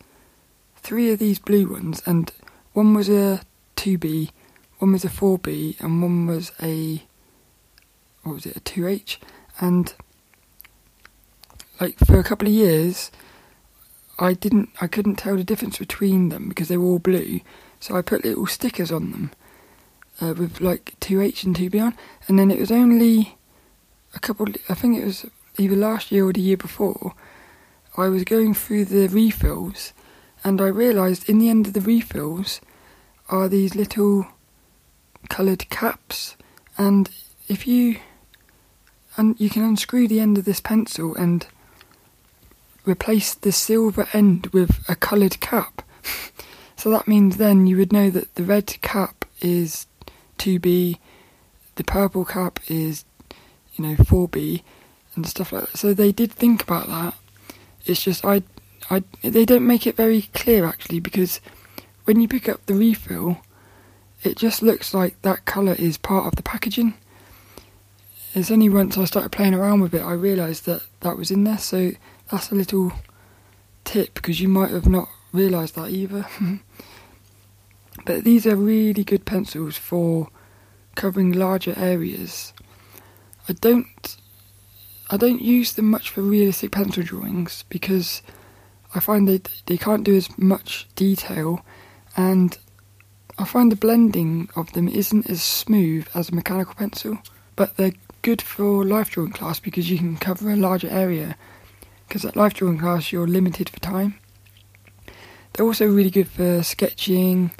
three 0.76 1.10
of 1.12 1.18
these 1.18 1.38
blue 1.38 1.68
ones, 1.72 2.02
and 2.06 2.32
one 2.72 2.94
was 2.94 3.08
a 3.08 3.40
2B, 3.76 4.30
one 4.78 4.92
was 4.92 5.04
a 5.04 5.08
4B, 5.08 5.80
and 5.80 6.02
one 6.02 6.26
was 6.26 6.52
a 6.62 7.02
what 8.22 8.34
was 8.34 8.46
it 8.46 8.56
a 8.56 8.60
2H, 8.60 9.18
and 9.60 9.94
like 11.80 11.98
for 11.98 12.18
a 12.18 12.24
couple 12.24 12.48
of 12.48 12.54
years 12.54 13.10
I 14.18 14.32
didn't, 14.32 14.70
I 14.80 14.86
couldn't 14.86 15.16
tell 15.16 15.36
the 15.36 15.44
difference 15.44 15.78
between 15.78 16.30
them 16.30 16.48
because 16.48 16.68
they 16.68 16.76
were 16.76 16.86
all 16.86 16.98
blue. 16.98 17.40
So 17.80 17.96
I 17.96 18.02
put 18.02 18.24
little 18.24 18.46
stickers 18.46 18.90
on 18.90 19.10
them 19.10 19.30
uh, 20.20 20.34
with 20.34 20.60
like 20.60 20.94
2H 21.00 21.44
and 21.44 21.54
2B 21.54 21.82
on, 21.82 21.94
and 22.26 22.38
then 22.38 22.50
it 22.50 22.58
was 22.58 22.70
only 22.70 23.36
a 24.14 24.18
couple. 24.18 24.46
I 24.68 24.74
think 24.74 24.96
it 24.96 25.04
was 25.04 25.26
either 25.58 25.76
last 25.76 26.10
year 26.10 26.26
or 26.26 26.32
the 26.32 26.40
year 26.40 26.56
before. 26.56 27.14
I 27.96 28.08
was 28.08 28.24
going 28.24 28.54
through 28.54 28.86
the 28.86 29.08
refills, 29.08 29.92
and 30.44 30.60
I 30.60 30.66
realised 30.66 31.28
in 31.28 31.38
the 31.38 31.48
end 31.48 31.66
of 31.66 31.72
the 31.72 31.80
refills 31.80 32.60
are 33.28 33.48
these 33.48 33.74
little 33.74 34.26
coloured 35.28 35.68
caps, 35.70 36.36
and 36.78 37.08
if 37.48 37.66
you 37.66 37.98
and 39.16 39.38
you 39.40 39.48
can 39.48 39.62
unscrew 39.62 40.06
the 40.06 40.20
end 40.20 40.36
of 40.36 40.44
this 40.44 40.60
pencil 40.60 41.14
and 41.14 41.46
replace 42.84 43.34
the 43.34 43.52
silver 43.52 44.06
end 44.12 44.46
with 44.48 44.84
a 44.88 44.94
coloured 44.94 45.40
cap. 45.40 45.82
so 46.76 46.90
that 46.90 47.08
means 47.08 47.36
then 47.36 47.66
you 47.66 47.76
would 47.76 47.92
know 47.92 48.10
that 48.10 48.34
the 48.34 48.44
red 48.44 48.66
cap 48.82 49.24
is 49.40 49.86
2B, 50.38 50.98
the 51.76 51.84
purple 51.84 52.24
cap 52.24 52.60
is, 52.68 53.04
you 53.74 53.86
know, 53.86 53.94
4B, 53.94 54.62
and 55.14 55.26
stuff 55.26 55.52
like 55.52 55.70
that. 55.70 55.78
So 55.78 55.94
they 55.94 56.12
did 56.12 56.30
think 56.30 56.62
about 56.62 56.86
that. 56.88 57.14
It's 57.86 58.02
just 58.02 58.24
I, 58.24 58.42
I, 58.90 59.02
they 59.22 59.44
don't 59.44 59.66
make 59.66 59.86
it 59.86 59.96
very 59.96 60.22
clear 60.34 60.66
actually 60.66 61.00
because 61.00 61.40
when 62.04 62.20
you 62.20 62.28
pick 62.28 62.48
up 62.48 62.66
the 62.66 62.74
refill, 62.74 63.38
it 64.22 64.36
just 64.36 64.62
looks 64.62 64.92
like 64.92 65.20
that 65.22 65.44
colour 65.44 65.74
is 65.74 65.96
part 65.96 66.26
of 66.26 66.36
the 66.36 66.42
packaging. 66.42 66.94
It's 68.34 68.50
only 68.50 68.68
once 68.68 68.98
I 68.98 69.04
started 69.04 69.32
playing 69.32 69.54
around 69.54 69.80
with 69.80 69.94
it 69.94 70.02
I 70.02 70.12
realised 70.12 70.66
that 70.66 70.82
that 71.00 71.16
was 71.16 71.30
in 71.30 71.44
there. 71.44 71.58
So 71.58 71.92
that's 72.30 72.50
a 72.50 72.54
little 72.54 72.92
tip 73.84 74.14
because 74.14 74.40
you 74.40 74.48
might 74.48 74.70
have 74.70 74.88
not 74.88 75.08
realised 75.32 75.76
that 75.76 75.90
either. 75.90 76.26
but 78.04 78.24
these 78.24 78.46
are 78.46 78.56
really 78.56 79.04
good 79.04 79.24
pencils 79.24 79.76
for 79.76 80.28
covering 80.96 81.32
larger 81.32 81.74
areas. 81.76 82.52
I 83.48 83.52
don't 83.52 84.16
I 85.08 85.16
don't 85.16 85.40
use 85.40 85.74
them 85.74 85.90
much 85.90 86.10
for 86.10 86.22
realistic 86.22 86.72
pencil 86.72 87.02
drawings 87.02 87.64
because 87.68 88.22
I 88.94 89.00
find 89.00 89.28
they 89.28 89.40
they 89.66 89.76
can't 89.76 90.04
do 90.04 90.16
as 90.16 90.36
much 90.38 90.88
detail, 90.96 91.64
and 92.16 92.56
I 93.38 93.44
find 93.44 93.70
the 93.70 93.76
blending 93.76 94.48
of 94.56 94.72
them 94.72 94.88
isn't 94.88 95.28
as 95.28 95.42
smooth 95.42 96.08
as 96.14 96.30
a 96.30 96.34
mechanical 96.34 96.74
pencil. 96.74 97.18
But 97.54 97.76
they're 97.76 97.92
good 98.22 98.42
for 98.42 98.84
life 98.84 99.10
drawing 99.10 99.32
class 99.32 99.60
because 99.60 99.90
you 99.90 99.98
can 99.98 100.16
cover 100.16 100.50
a 100.50 100.56
larger 100.56 100.88
area. 100.88 101.36
Because 102.08 102.24
at 102.24 102.36
life 102.36 102.54
drawing 102.54 102.78
class 102.78 103.12
you're 103.12 103.26
limited 103.26 103.68
for 103.68 103.80
time. 103.80 104.18
They're 105.52 105.66
also 105.66 105.86
really 105.86 106.10
good 106.10 106.28
for 106.28 106.62
sketching 106.62 107.50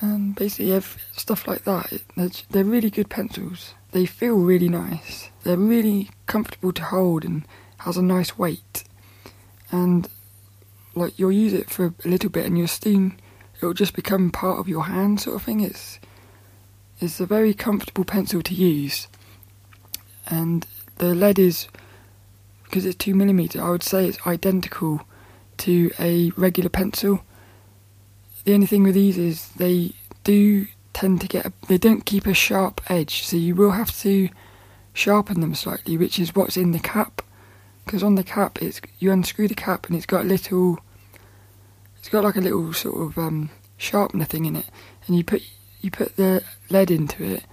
and 0.00 0.34
basically 0.34 0.80
stuff 1.12 1.46
like 1.46 1.64
that. 1.64 1.92
They're, 2.16 2.30
they're 2.50 2.64
really 2.64 2.90
good 2.90 3.10
pencils. 3.10 3.74
They 3.94 4.06
feel 4.06 4.34
really 4.34 4.68
nice. 4.68 5.30
They're 5.44 5.56
really 5.56 6.10
comfortable 6.26 6.72
to 6.72 6.82
hold 6.82 7.24
and 7.24 7.46
has 7.78 7.96
a 7.96 8.02
nice 8.02 8.36
weight. 8.36 8.82
And 9.70 10.08
like 10.96 11.16
you'll 11.16 11.30
use 11.30 11.52
it 11.52 11.70
for 11.70 11.94
a 12.04 12.08
little 12.08 12.28
bit 12.28 12.44
and 12.44 12.58
you'll 12.58 12.66
soon 12.66 13.20
it'll 13.56 13.72
just 13.72 13.94
become 13.94 14.32
part 14.32 14.58
of 14.58 14.68
your 14.68 14.86
hand 14.86 15.20
sort 15.20 15.36
of 15.36 15.44
thing. 15.44 15.60
It's 15.60 16.00
it's 16.98 17.20
a 17.20 17.26
very 17.26 17.54
comfortable 17.54 18.04
pencil 18.04 18.42
to 18.42 18.52
use. 18.52 19.06
And 20.26 20.66
the 20.96 21.14
lead 21.14 21.38
is 21.38 21.68
because 22.64 22.84
it's 22.84 22.96
two 22.96 23.14
millimeter, 23.14 23.62
I 23.62 23.70
would 23.70 23.84
say 23.84 24.08
it's 24.08 24.26
identical 24.26 25.06
to 25.58 25.92
a 26.00 26.32
regular 26.36 26.68
pencil. 26.68 27.22
The 28.42 28.54
only 28.54 28.66
thing 28.66 28.82
with 28.82 28.96
these 28.96 29.18
is 29.18 29.50
they 29.50 29.92
do 30.24 30.66
tend 30.94 31.20
to 31.20 31.28
get 31.28 31.44
a, 31.44 31.52
they 31.68 31.76
don't 31.76 32.06
keep 32.06 32.26
a 32.26 32.32
sharp 32.32 32.80
edge, 32.88 33.24
so 33.24 33.36
you 33.36 33.54
will 33.54 33.72
have 33.72 33.96
to 34.00 34.30
sharpen 34.94 35.40
them 35.40 35.54
slightly, 35.54 35.98
which 35.98 36.18
is 36.18 36.34
what's 36.34 36.56
in 36.56 36.72
the 36.72 36.78
cap. 36.78 37.20
Because 37.84 38.02
on 38.02 38.14
the 38.14 38.24
cap, 38.24 38.62
it's 38.62 38.80
you 38.98 39.12
unscrew 39.12 39.48
the 39.48 39.54
cap 39.54 39.86
and 39.86 39.96
it's 39.96 40.06
got 40.06 40.22
a 40.22 40.28
little, 40.28 40.78
it's 41.98 42.08
got 42.08 42.24
like 42.24 42.36
a 42.36 42.40
little 42.40 42.72
sort 42.72 42.96
of 42.96 43.18
um, 43.18 43.50
sharpener 43.76 44.24
thing 44.24 44.46
in 44.46 44.56
it, 44.56 44.66
and 45.06 45.16
you 45.16 45.24
put 45.24 45.42
you 45.82 45.90
put 45.90 46.16
the 46.16 46.42
lead 46.70 46.90
into 46.90 47.22
it, 47.22 47.44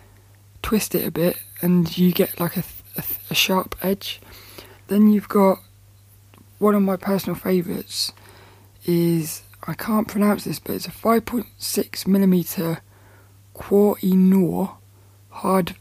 twist 0.61 0.95
it 0.95 1.05
a 1.05 1.11
bit, 1.11 1.37
and 1.61 1.97
you 1.97 2.13
get 2.13 2.39
like 2.39 2.55
a, 2.55 2.63
a, 2.95 3.03
a 3.31 3.35
sharp 3.35 3.75
edge. 3.81 4.21
Then 4.87 5.11
you've 5.11 5.27
got 5.27 5.59
one 6.59 6.75
of 6.75 6.81
my 6.81 6.95
personal 6.95 7.35
favourites 7.35 8.13
is 8.85 9.43
I 9.67 9.73
can't 9.73 10.07
pronounce 10.07 10.45
this, 10.45 10.59
but 10.59 10.75
it's 10.75 10.87
a 10.87 10.91
5.6 10.91 12.07
millimeter 12.07 12.81
Koh-i-Noor 13.53 14.77
hard 15.29 15.75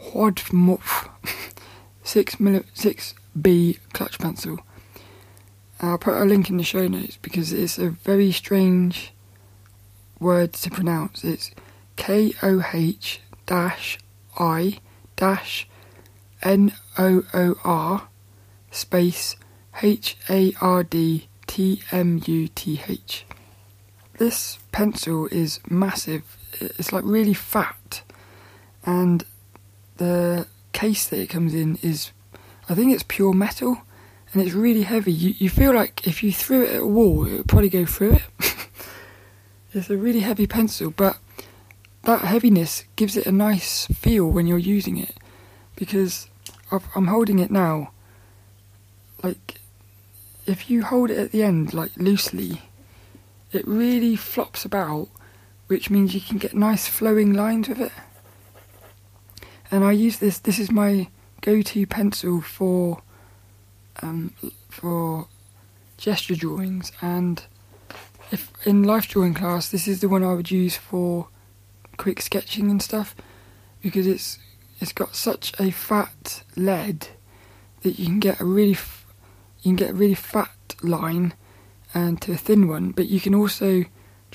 Hwadmuff 0.00 1.10
6 2.02 2.36
6 2.74 3.14
B 3.40 3.78
clutch 3.92 4.18
pencil. 4.18 4.60
I'll 5.80 5.98
put 5.98 6.20
a 6.20 6.24
link 6.24 6.48
in 6.48 6.56
the 6.56 6.64
show 6.64 6.86
notes 6.88 7.18
because 7.20 7.52
it's 7.52 7.78
a 7.78 7.90
very 7.90 8.32
strange 8.32 9.12
word 10.18 10.54
to 10.54 10.70
pronounce. 10.70 11.22
It's 11.22 11.50
K 11.96 12.32
O 12.42 12.64
H 12.72 13.20
dash 13.44 13.98
I 14.38 14.78
dash 15.16 15.68
N 16.42 16.72
O 16.96 17.24
O 17.34 17.56
R 17.64 18.08
space 18.70 19.36
H 19.82 20.16
A 20.30 20.54
R 20.60 20.82
D 20.82 21.28
T 21.46 21.82
M 21.92 22.22
U 22.24 22.48
T 22.48 22.80
H. 22.88 23.26
This 24.18 24.58
pencil 24.72 25.26
is 25.26 25.60
massive. 25.68 26.38
It's 26.60 26.92
like 26.92 27.04
really 27.04 27.34
fat, 27.34 28.02
and 28.84 29.24
the 29.96 30.46
case 30.72 31.08
that 31.08 31.18
it 31.18 31.28
comes 31.28 31.54
in 31.54 31.76
is, 31.82 32.10
I 32.68 32.74
think 32.74 32.92
it's 32.92 33.04
pure 33.06 33.32
metal, 33.32 33.78
and 34.32 34.42
it's 34.42 34.52
really 34.52 34.82
heavy. 34.82 35.12
You 35.12 35.34
you 35.38 35.50
feel 35.50 35.74
like 35.74 36.06
if 36.06 36.22
you 36.22 36.32
threw 36.32 36.62
it 36.62 36.74
at 36.74 36.82
a 36.82 36.86
wall, 36.86 37.26
it 37.26 37.36
would 37.38 37.48
probably 37.48 37.68
go 37.68 37.86
through 37.86 38.14
it. 38.14 38.22
it's 39.72 39.90
a 39.90 39.96
really 39.96 40.20
heavy 40.20 40.46
pencil, 40.46 40.90
but 40.90 41.18
that 42.02 42.20
heaviness 42.20 42.84
gives 42.96 43.16
it 43.16 43.26
a 43.26 43.32
nice 43.32 43.86
feel 43.86 44.30
when 44.30 44.46
you're 44.46 44.58
using 44.58 44.96
it, 44.96 45.16
because 45.74 46.28
I'm 46.70 47.06
holding 47.08 47.38
it 47.38 47.50
now. 47.50 47.90
Like 49.22 49.60
if 50.46 50.70
you 50.70 50.84
hold 50.84 51.10
it 51.10 51.18
at 51.18 51.32
the 51.32 51.42
end 51.42 51.74
like 51.74 51.90
loosely, 51.96 52.62
it 53.52 53.66
really 53.66 54.16
flops 54.16 54.64
about, 54.64 55.08
which 55.66 55.90
means 55.90 56.14
you 56.14 56.20
can 56.20 56.38
get 56.38 56.54
nice 56.54 56.86
flowing 56.86 57.32
lines 57.32 57.68
with 57.68 57.80
it. 57.80 57.92
And 59.70 59.84
I 59.84 59.92
use 59.92 60.18
this. 60.18 60.38
This 60.38 60.58
is 60.58 60.70
my 60.70 61.08
go-to 61.40 61.86
pencil 61.86 62.40
for 62.40 63.02
um, 64.02 64.32
for 64.68 65.28
gesture 65.96 66.36
drawings, 66.36 66.92
and 67.00 67.42
if 68.30 68.52
in 68.64 68.82
life 68.82 69.08
drawing 69.08 69.34
class, 69.34 69.70
this 69.70 69.88
is 69.88 70.00
the 70.00 70.08
one 70.08 70.22
I 70.22 70.34
would 70.34 70.50
use 70.50 70.76
for 70.76 71.28
quick 71.96 72.20
sketching 72.20 72.70
and 72.70 72.82
stuff, 72.82 73.16
because 73.80 74.06
it's 74.06 74.38
it's 74.80 74.92
got 74.92 75.16
such 75.16 75.52
a 75.58 75.70
fat 75.70 76.42
lead 76.54 77.08
that 77.80 77.98
you 77.98 78.06
can 78.06 78.20
get 78.20 78.40
a 78.40 78.44
really 78.44 78.76
you 79.62 79.70
can 79.70 79.76
get 79.76 79.90
a 79.90 79.94
really 79.94 80.14
fat 80.14 80.74
line 80.82 81.32
and 81.94 82.20
to 82.20 82.32
a 82.32 82.36
thin 82.36 82.68
one, 82.68 82.90
but 82.90 83.08
you 83.08 83.20
can 83.20 83.34
also 83.34 83.84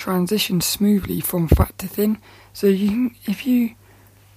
transition 0.01 0.61
smoothly 0.61 1.21
from 1.21 1.47
fat 1.47 1.77
to 1.77 1.87
thin. 1.87 2.17
So 2.53 2.67
you 2.67 2.89
can, 2.89 3.15
if 3.25 3.45
you 3.45 3.75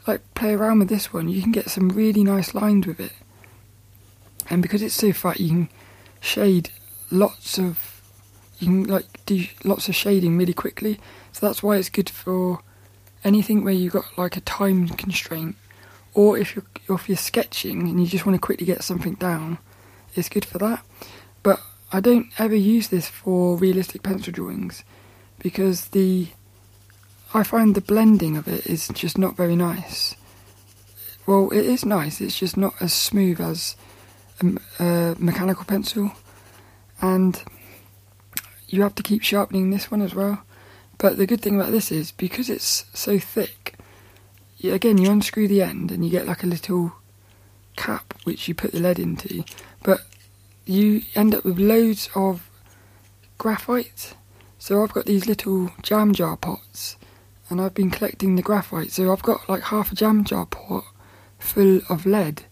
like 0.06 0.22
play 0.34 0.52
around 0.52 0.78
with 0.80 0.88
this 0.88 1.12
one, 1.12 1.28
you 1.28 1.42
can 1.42 1.52
get 1.52 1.70
some 1.70 1.88
really 1.88 2.22
nice 2.22 2.54
lines 2.54 2.86
with 2.86 3.00
it. 3.00 3.12
And 4.50 4.60
because 4.60 4.82
it's 4.82 4.94
so 4.94 5.12
fat, 5.12 5.40
you 5.40 5.48
can 5.48 5.68
shade 6.20 6.70
lots 7.10 7.58
of 7.58 7.90
you 8.58 8.68
can 8.68 8.84
like 8.84 9.06
do 9.26 9.44
lots 9.64 9.88
of 9.88 9.94
shading 9.94 10.36
really 10.36 10.52
quickly. 10.52 11.00
So 11.32 11.46
that's 11.46 11.62
why 11.62 11.76
it's 11.76 11.88
good 11.88 12.10
for 12.10 12.60
anything 13.24 13.64
where 13.64 13.74
you've 13.74 13.94
got 13.94 14.18
like 14.18 14.36
a 14.36 14.42
time 14.42 14.88
constraint, 14.88 15.56
or 16.12 16.36
if 16.38 16.54
you're 16.54 16.66
if 16.90 17.08
you're 17.08 17.16
sketching 17.16 17.88
and 17.88 17.98
you 17.98 18.06
just 18.06 18.26
want 18.26 18.36
to 18.36 18.46
quickly 18.46 18.66
get 18.66 18.84
something 18.84 19.14
down 19.14 19.58
it's 20.14 20.28
good 20.28 20.44
for 20.44 20.58
that. 20.58 20.84
But 21.42 21.60
I 21.92 22.00
don't 22.00 22.28
ever 22.38 22.54
use 22.54 22.88
this 22.88 23.08
for 23.08 23.56
realistic 23.56 24.02
pencil 24.02 24.32
drawings 24.32 24.84
because 25.44 25.88
the 25.88 26.28
I 27.34 27.42
find 27.42 27.74
the 27.74 27.80
blending 27.80 28.36
of 28.36 28.48
it 28.48 28.66
is 28.66 28.88
just 28.88 29.18
not 29.18 29.36
very 29.36 29.54
nice. 29.54 30.16
Well, 31.26 31.50
it 31.50 31.66
is 31.66 31.84
nice. 31.84 32.20
It's 32.20 32.38
just 32.38 32.56
not 32.56 32.74
as 32.80 32.92
smooth 32.92 33.40
as 33.40 33.76
a, 34.40 34.56
a 34.82 35.16
mechanical 35.18 35.64
pencil, 35.64 36.12
and 37.00 37.42
you 38.68 38.82
have 38.82 38.94
to 38.96 39.02
keep 39.02 39.22
sharpening 39.22 39.70
this 39.70 39.90
one 39.90 40.00
as 40.00 40.14
well. 40.14 40.42
But 40.96 41.18
the 41.18 41.26
good 41.26 41.40
thing 41.40 41.60
about 41.60 41.72
this 41.72 41.92
is 41.92 42.10
because 42.12 42.48
it's 42.48 42.86
so 42.94 43.18
thick, 43.18 43.74
you, 44.56 44.72
again 44.72 44.96
you 44.96 45.10
unscrew 45.10 45.46
the 45.46 45.62
end 45.62 45.90
and 45.90 46.04
you 46.04 46.10
get 46.10 46.26
like 46.26 46.42
a 46.42 46.46
little 46.46 46.92
cap 47.76 48.14
which 48.24 48.48
you 48.48 48.54
put 48.54 48.72
the 48.72 48.80
lead 48.80 48.98
into, 48.98 49.44
but 49.82 50.00
you 50.64 51.02
end 51.14 51.34
up 51.34 51.44
with 51.44 51.58
loads 51.58 52.08
of 52.14 52.48
graphite. 53.36 54.14
So 54.64 54.82
I've 54.82 54.94
got 54.94 55.04
these 55.04 55.26
little 55.26 55.70
jam 55.82 56.14
jar 56.14 56.38
pots, 56.38 56.96
and 57.50 57.60
I've 57.60 57.74
been 57.74 57.90
collecting 57.90 58.34
the 58.34 58.40
graphite. 58.40 58.92
So 58.92 59.12
I've 59.12 59.22
got 59.22 59.46
like 59.46 59.64
half 59.64 59.92
a 59.92 59.94
jam 59.94 60.24
jar 60.24 60.46
pot 60.46 60.84
full 61.38 61.82
of 61.90 62.06
lead. 62.06 62.44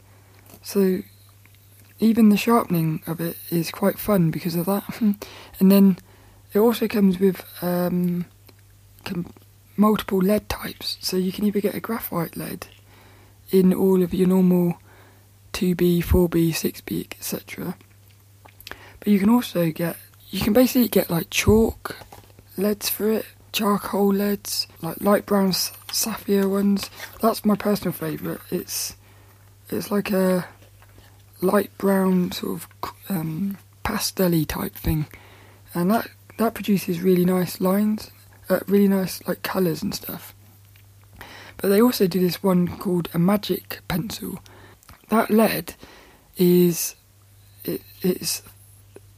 So 0.60 1.00
even 2.00 2.28
the 2.28 2.36
sharpening 2.36 3.02
of 3.06 3.18
it 3.18 3.38
is 3.48 3.70
quite 3.70 3.98
fun 3.98 4.30
because 4.30 4.56
of 4.56 4.66
that. 4.66 4.84
and 5.00 5.72
then 5.72 5.96
it 6.52 6.58
also 6.58 6.86
comes 6.86 7.18
with 7.18 7.46
um, 7.62 8.26
com- 9.06 9.32
multiple 9.78 10.18
lead 10.18 10.50
types, 10.50 10.98
so 11.00 11.16
you 11.16 11.32
can 11.32 11.46
either 11.46 11.62
get 11.62 11.74
a 11.74 11.80
graphite 11.80 12.36
lead 12.36 12.66
in 13.50 13.72
all 13.72 14.02
of 14.02 14.12
your 14.12 14.28
normal 14.28 14.76
2B, 15.54 16.04
4B, 16.04 16.50
6B, 16.50 17.06
etc. 17.12 17.74
But 18.98 19.08
you 19.08 19.18
can 19.18 19.30
also 19.30 19.70
get, 19.70 19.96
you 20.32 20.40
can 20.40 20.52
basically 20.54 20.88
get 20.88 21.10
like 21.10 21.30
chalk 21.30 21.96
leads 22.56 22.88
for 22.88 23.08
it, 23.12 23.26
charcoal 23.52 24.08
leads, 24.08 24.66
like 24.80 25.00
light 25.00 25.26
brown 25.26 25.52
sapphire 25.52 26.48
ones. 26.48 26.90
That's 27.20 27.44
my 27.44 27.54
personal 27.54 27.92
favourite. 27.92 28.40
It's 28.50 28.96
it's 29.68 29.90
like 29.90 30.10
a 30.10 30.46
light 31.42 31.76
brown 31.76 32.32
sort 32.32 32.62
of 32.62 32.68
um, 33.10 33.58
pastel 33.84 34.44
type 34.46 34.74
thing, 34.74 35.06
and 35.74 35.90
that 35.90 36.08
that 36.38 36.54
produces 36.54 37.02
really 37.02 37.26
nice 37.26 37.60
lines, 37.60 38.10
uh, 38.48 38.60
really 38.66 38.88
nice 38.88 39.22
like 39.28 39.42
colours 39.42 39.82
and 39.82 39.94
stuff. 39.94 40.34
But 41.58 41.68
they 41.68 41.80
also 41.82 42.06
do 42.06 42.20
this 42.20 42.42
one 42.42 42.66
called 42.78 43.10
a 43.12 43.18
magic 43.18 43.80
pencil, 43.86 44.40
that 45.10 45.30
lead 45.30 45.74
is 46.38 46.94
it, 47.64 47.82
it's 48.00 48.42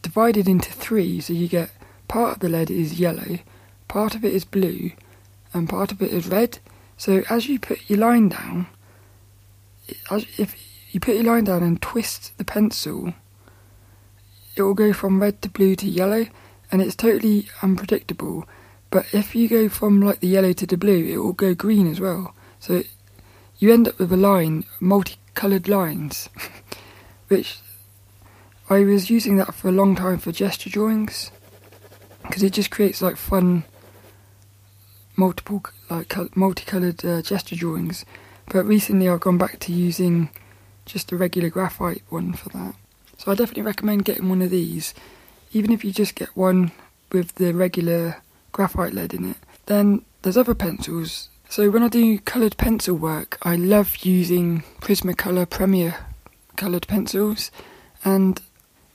divided 0.04 0.46
into 0.46 0.70
three. 0.70 1.20
So 1.20 1.32
you 1.32 1.48
get 1.48 1.70
part 2.06 2.34
of 2.34 2.38
the 2.40 2.48
lead 2.48 2.70
is 2.70 3.00
yellow, 3.00 3.40
part 3.88 4.14
of 4.14 4.24
it 4.24 4.32
is 4.32 4.44
blue, 4.44 4.92
and 5.52 5.68
part 5.68 5.90
of 5.90 6.00
it 6.00 6.12
is 6.12 6.28
red. 6.28 6.60
So 6.96 7.24
as 7.28 7.48
you 7.48 7.58
put 7.58 7.90
your 7.90 7.98
line 7.98 8.28
down, 8.28 8.68
if 10.38 10.54
you 10.92 11.00
put 11.00 11.16
your 11.16 11.24
line 11.24 11.44
down 11.44 11.64
and 11.64 11.82
twist 11.82 12.36
the 12.38 12.44
pencil, 12.44 13.14
it 14.54 14.62
will 14.62 14.74
go 14.74 14.92
from 14.92 15.20
red 15.20 15.42
to 15.42 15.48
blue 15.48 15.74
to 15.76 15.88
yellow, 15.88 16.26
and 16.70 16.80
it's 16.80 16.94
totally 16.94 17.48
unpredictable. 17.62 18.46
But 18.90 19.06
if 19.12 19.34
you 19.34 19.48
go 19.48 19.68
from 19.68 20.00
like 20.00 20.20
the 20.20 20.28
yellow 20.28 20.52
to 20.52 20.66
the 20.66 20.76
blue, 20.76 21.04
it 21.04 21.16
will 21.16 21.32
go 21.32 21.54
green 21.54 21.90
as 21.90 21.98
well. 21.98 22.34
So 22.60 22.84
you 23.58 23.72
end 23.72 23.88
up 23.88 23.98
with 23.98 24.12
a 24.12 24.16
line, 24.16 24.64
multicoloured 24.78 25.66
lines, 25.66 26.28
which 27.28 27.58
I 28.70 28.84
was 28.84 29.10
using 29.10 29.36
that 29.36 29.54
for 29.54 29.68
a 29.68 29.72
long 29.72 29.94
time 29.94 30.18
for 30.18 30.32
gesture 30.32 30.70
drawings 30.70 31.30
because 32.22 32.42
it 32.42 32.54
just 32.54 32.70
creates 32.70 33.02
like 33.02 33.16
fun 33.16 33.64
multiple 35.16 35.62
like 35.90 36.36
multicolored 36.36 37.04
uh, 37.04 37.22
gesture 37.22 37.56
drawings. 37.56 38.04
But 38.46 38.64
recently 38.64 39.08
I've 39.08 39.20
gone 39.20 39.38
back 39.38 39.58
to 39.60 39.72
using 39.72 40.30
just 40.86 41.12
a 41.12 41.16
regular 41.16 41.50
graphite 41.50 42.02
one 42.08 42.32
for 42.32 42.48
that. 42.50 42.74
So 43.18 43.30
I 43.30 43.34
definitely 43.34 43.62
recommend 43.62 44.04
getting 44.04 44.28
one 44.28 44.42
of 44.42 44.50
these, 44.50 44.94
even 45.52 45.72
if 45.72 45.84
you 45.84 45.92
just 45.92 46.14
get 46.14 46.36
one 46.36 46.72
with 47.12 47.34
the 47.36 47.52
regular 47.52 48.22
graphite 48.52 48.92
lead 48.92 49.14
in 49.14 49.30
it. 49.30 49.36
Then 49.66 50.04
there's 50.22 50.36
other 50.36 50.54
pencils. 50.54 51.28
So 51.48 51.70
when 51.70 51.82
I 51.82 51.88
do 51.88 52.18
coloured 52.18 52.56
pencil 52.56 52.96
work, 52.96 53.38
I 53.42 53.56
love 53.56 53.98
using 53.98 54.62
Prismacolor 54.80 55.48
Premier 55.48 55.96
coloured 56.56 56.88
pencils, 56.88 57.50
and 58.04 58.40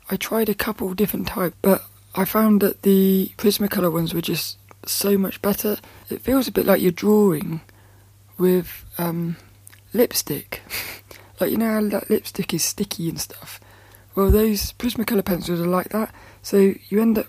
I 0.10 0.16
tried 0.16 0.50
a 0.50 0.56
couple 0.56 0.94
different 0.94 1.28
types, 1.28 1.56
but 1.62 1.84
I 2.16 2.26
found 2.26 2.62
that 2.62 2.82
the 2.82 3.32
Prismacolor 3.38 3.92
ones 3.92 4.14
were 4.14 4.22
just 4.22 4.58
so 4.86 5.18
much 5.18 5.42
better. 5.42 5.78
It 6.10 6.22
feels 6.22 6.48
a 6.48 6.52
bit 6.52 6.66
like 6.66 6.82
you're 6.82 6.92
drawing 6.92 7.62
with 8.38 8.86
um, 8.98 9.38
lipstick. 9.94 10.62
like 11.40 11.52
you 11.52 11.58
know 11.58 11.72
how 11.72 11.90
that 11.90 12.10
lipstick 12.10 12.54
is 12.54 12.64
sticky 12.64 13.10
and 13.10 13.20
stuff. 13.20 13.60
Well, 14.16 14.32
those 14.32 14.74
Prismacolor 14.74 15.24
pencils 15.24 15.62
are 15.62 15.68
like 15.68 15.90
that. 15.90 16.14
So 16.42 16.74
you 16.90 17.02
end 17.02 17.20
up 17.20 17.28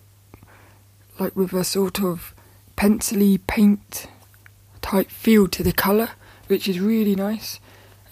like 1.19 1.37
with 1.37 1.53
a 1.53 1.65
sort 1.65 2.01
of 2.01 2.35
pencily 2.77 3.39
paint 3.39 4.07
type 4.81 5.11
feel 5.11 5.47
to 5.49 5.63
the 5.63 5.73
colour, 5.73 6.11
which 6.47 6.67
is 6.67 6.81
really 6.81 7.15
nice. 7.15 7.61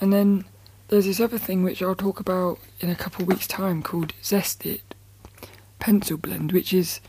And 0.00 0.12
then 0.12 0.44
there's 0.88 1.04
this 1.04 1.20
other 1.20 1.38
thing 1.38 1.62
which 1.62 1.82
I'll 1.82 1.94
talk 1.94 2.20
about 2.20 2.58
in 2.80 2.90
a 2.90 2.96
couple 2.96 3.22
of 3.22 3.28
weeks' 3.28 3.46
time 3.46 3.82
called 3.82 4.12
Zest-it 4.22 4.94
pencil 5.78 6.16
blend, 6.16 6.52
which 6.52 6.72
is 6.72 7.00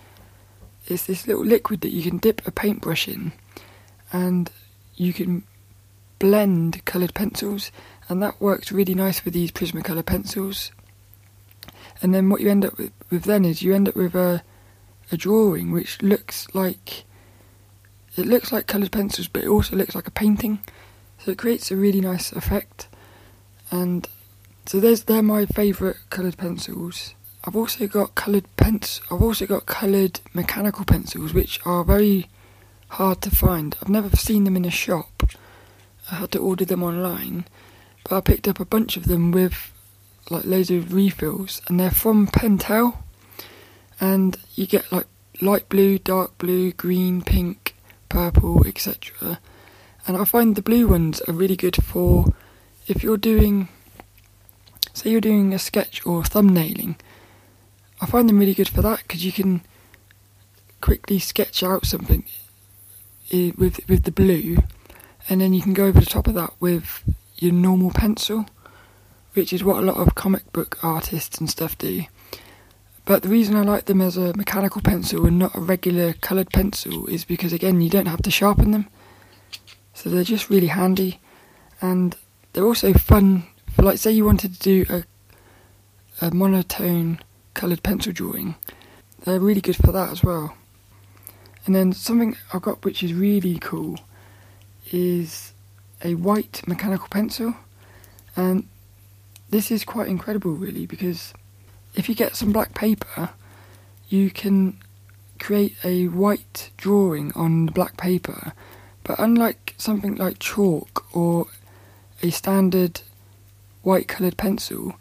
it's 0.87 1.05
this 1.05 1.27
little 1.27 1.45
liquid 1.45 1.81
that 1.81 1.93
you 1.93 2.03
can 2.03 2.17
dip 2.17 2.45
a 2.47 2.51
paintbrush 2.51 3.07
in, 3.07 3.31
and 4.11 4.51
you 4.95 5.13
can 5.13 5.43
blend 6.17 6.83
coloured 6.85 7.13
pencils, 7.13 7.71
and 8.09 8.21
that 8.21 8.41
works 8.41 8.71
really 8.71 8.95
nice 8.95 9.23
with 9.23 9.33
these 9.33 9.51
Prismacolor 9.51 10.05
pencils. 10.05 10.71
And 12.01 12.13
then 12.13 12.29
what 12.29 12.41
you 12.41 12.49
end 12.49 12.65
up 12.65 12.77
with, 12.77 12.91
with 13.09 13.23
then 13.23 13.45
is 13.45 13.61
you 13.61 13.73
end 13.73 13.89
up 13.89 13.95
with 13.95 14.15
a 14.15 14.43
a 15.11 15.17
drawing 15.17 15.71
which 15.71 16.01
looks 16.01 16.47
like 16.53 17.03
it 18.15 18.25
looks 18.25 18.51
like 18.51 18.67
coloured 18.67 18.91
pencils, 18.91 19.27
but 19.27 19.43
it 19.43 19.47
also 19.47 19.75
looks 19.75 19.95
like 19.95 20.07
a 20.07 20.11
painting. 20.11 20.59
So 21.19 21.31
it 21.31 21.37
creates 21.37 21.71
a 21.71 21.75
really 21.75 22.01
nice 22.01 22.31
effect. 22.33 22.88
And 23.71 24.07
so 24.65 24.79
they're 24.79 25.21
my 25.21 25.45
favourite 25.45 25.97
coloured 26.09 26.37
pencils. 26.37 27.15
I've 27.43 27.55
also 27.55 27.87
got 27.87 28.15
coloured 28.15 28.45
pens. 28.57 29.01
I've 29.09 29.21
also 29.21 29.45
got 29.45 29.65
coloured 29.65 30.19
mechanical 30.33 30.85
pencils, 30.85 31.33
which 31.33 31.59
are 31.65 31.83
very 31.83 32.27
hard 32.89 33.21
to 33.21 33.31
find. 33.31 33.75
I've 33.81 33.89
never 33.89 34.15
seen 34.15 34.43
them 34.43 34.55
in 34.55 34.65
a 34.65 34.71
shop. 34.71 35.23
I 36.11 36.15
had 36.15 36.31
to 36.31 36.39
order 36.39 36.65
them 36.65 36.83
online, 36.83 37.45
but 38.03 38.17
I 38.17 38.21
picked 38.21 38.47
up 38.47 38.59
a 38.59 38.65
bunch 38.65 38.97
of 38.97 39.05
them 39.05 39.31
with 39.31 39.71
like 40.29 40.45
loads 40.45 40.69
of 40.69 40.93
refills, 40.93 41.61
and 41.67 41.79
they're 41.79 41.91
from 41.91 42.27
Pentel, 42.27 42.97
and 43.99 44.37
you 44.55 44.67
get 44.67 44.91
like 44.91 45.07
light 45.41 45.69
blue, 45.69 45.97
dark 45.97 46.37
blue, 46.37 46.71
green, 46.71 47.21
pink, 47.21 47.75
purple, 48.09 48.65
etc. 48.67 49.39
And 50.07 50.17
I 50.17 50.25
find 50.25 50.55
the 50.55 50.61
blue 50.61 50.87
ones 50.87 51.21
are 51.21 51.33
really 51.33 51.55
good 51.55 51.83
for 51.83 52.33
if 52.89 53.03
you're 53.03 53.17
doing, 53.17 53.67
say, 54.93 55.09
you're 55.09 55.21
doing 55.21 55.53
a 55.53 55.59
sketch 55.59 56.05
or 56.05 56.23
thumbnailing 56.23 56.95
I 58.01 58.05
find 58.05 58.29
them 58.29 58.39
really 58.39 58.53
good 58.53 58.69
for 58.69 58.81
that 58.81 58.99
because 58.99 59.25
you 59.25 59.31
can 59.31 59.61
quickly 60.79 61.19
sketch 61.19 61.61
out 61.63 61.85
something 61.85 62.23
eh, 63.31 63.51
with 63.57 63.87
with 63.89 64.03
the 64.03 64.11
blue, 64.11 64.59
and 65.27 65.41
then 65.41 65.53
you 65.53 65.61
can 65.61 65.73
go 65.73 65.85
over 65.85 65.99
the 65.99 66.05
top 66.05 66.27
of 66.27 66.33
that 66.35 66.53
with 66.59 67.03
your 67.35 67.51
normal 67.51 67.91
pencil, 67.91 68.45
which 69.33 69.51
is 69.51 69.63
what 69.63 69.77
a 69.77 69.85
lot 69.85 69.97
of 69.97 70.15
comic 70.15 70.51
book 70.53 70.81
artists 70.83 71.39
and 71.39 71.49
stuff 71.49 71.77
do. 71.77 72.03
But 73.03 73.23
the 73.23 73.29
reason 73.29 73.55
I 73.55 73.63
like 73.63 73.85
them 73.85 74.01
as 74.01 74.15
a 74.15 74.35
mechanical 74.37 74.81
pencil 74.81 75.25
and 75.25 75.39
not 75.39 75.55
a 75.55 75.59
regular 75.59 76.13
coloured 76.13 76.51
pencil 76.51 77.07
is 77.07 77.25
because 77.25 77.51
again 77.51 77.81
you 77.81 77.89
don't 77.89 78.05
have 78.05 78.21
to 78.21 78.31
sharpen 78.31 78.71
them, 78.71 78.87
so 79.93 80.09
they're 80.09 80.23
just 80.23 80.49
really 80.49 80.67
handy, 80.67 81.19
and 81.81 82.15
they're 82.53 82.65
also 82.65 82.93
fun. 82.93 83.43
For 83.71 83.83
like, 83.83 83.97
say 83.97 84.11
you 84.11 84.25
wanted 84.25 84.53
to 84.53 84.59
do 84.59 84.85
a 84.89 85.03
a 86.21 86.31
monotone 86.31 87.19
coloured 87.53 87.83
pencil 87.83 88.11
drawing. 88.11 88.55
They're 89.23 89.39
really 89.39 89.61
good 89.61 89.75
for 89.75 89.91
that 89.91 90.11
as 90.11 90.23
well. 90.23 90.55
And 91.65 91.75
then 91.75 91.93
something 91.93 92.35
I've 92.53 92.61
got 92.61 92.83
which 92.83 93.03
is 93.03 93.13
really 93.13 93.57
cool 93.59 93.99
is 94.91 95.53
a 96.03 96.15
white 96.15 96.61
mechanical 96.67 97.07
pencil. 97.09 97.55
And 98.35 98.67
this 99.49 99.71
is 99.71 99.83
quite 99.83 100.07
incredible 100.07 100.51
really 100.51 100.85
because 100.85 101.33
if 101.95 102.09
you 102.09 102.15
get 102.15 102.35
some 102.35 102.51
black 102.51 102.73
paper, 102.73 103.29
you 104.09 104.29
can 104.29 104.77
create 105.39 105.75
a 105.83 106.07
white 106.07 106.69
drawing 106.77 107.31
on 107.33 107.67
the 107.67 107.71
black 107.71 107.97
paper. 107.97 108.53
But 109.03 109.19
unlike 109.19 109.75
something 109.77 110.15
like 110.15 110.39
chalk 110.39 111.05
or 111.15 111.47
a 112.21 112.29
standard 112.29 113.01
white 113.81 114.07
coloured 114.07 114.37
pencil, 114.37 114.95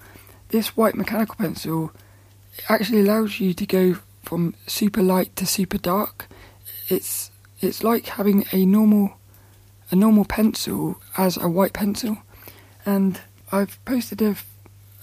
this 0.49 0.77
white 0.77 0.95
mechanical 0.95 1.37
pencil 1.37 1.93
actually 2.69 3.01
allows 3.01 3.41
you 3.41 3.55
to 3.55 3.67
go 3.67 3.99
from 4.23 4.55
super 4.67 5.03
light 5.03 5.35
to 5.37 5.47
super 5.47 5.79
dark. 5.79 6.29
It's 6.89 7.31
it's 7.61 7.83
like 7.83 8.07
having 8.07 8.47
a 8.53 8.65
normal 8.65 9.19
a 9.91 9.97
normal 9.97 10.25
pencil 10.25 11.01
as 11.17 11.37
a 11.37 11.49
white 11.49 11.73
pencil, 11.73 12.19
and 12.85 13.21
I've 13.51 13.83
posted 13.85 14.21
a, 14.21 14.37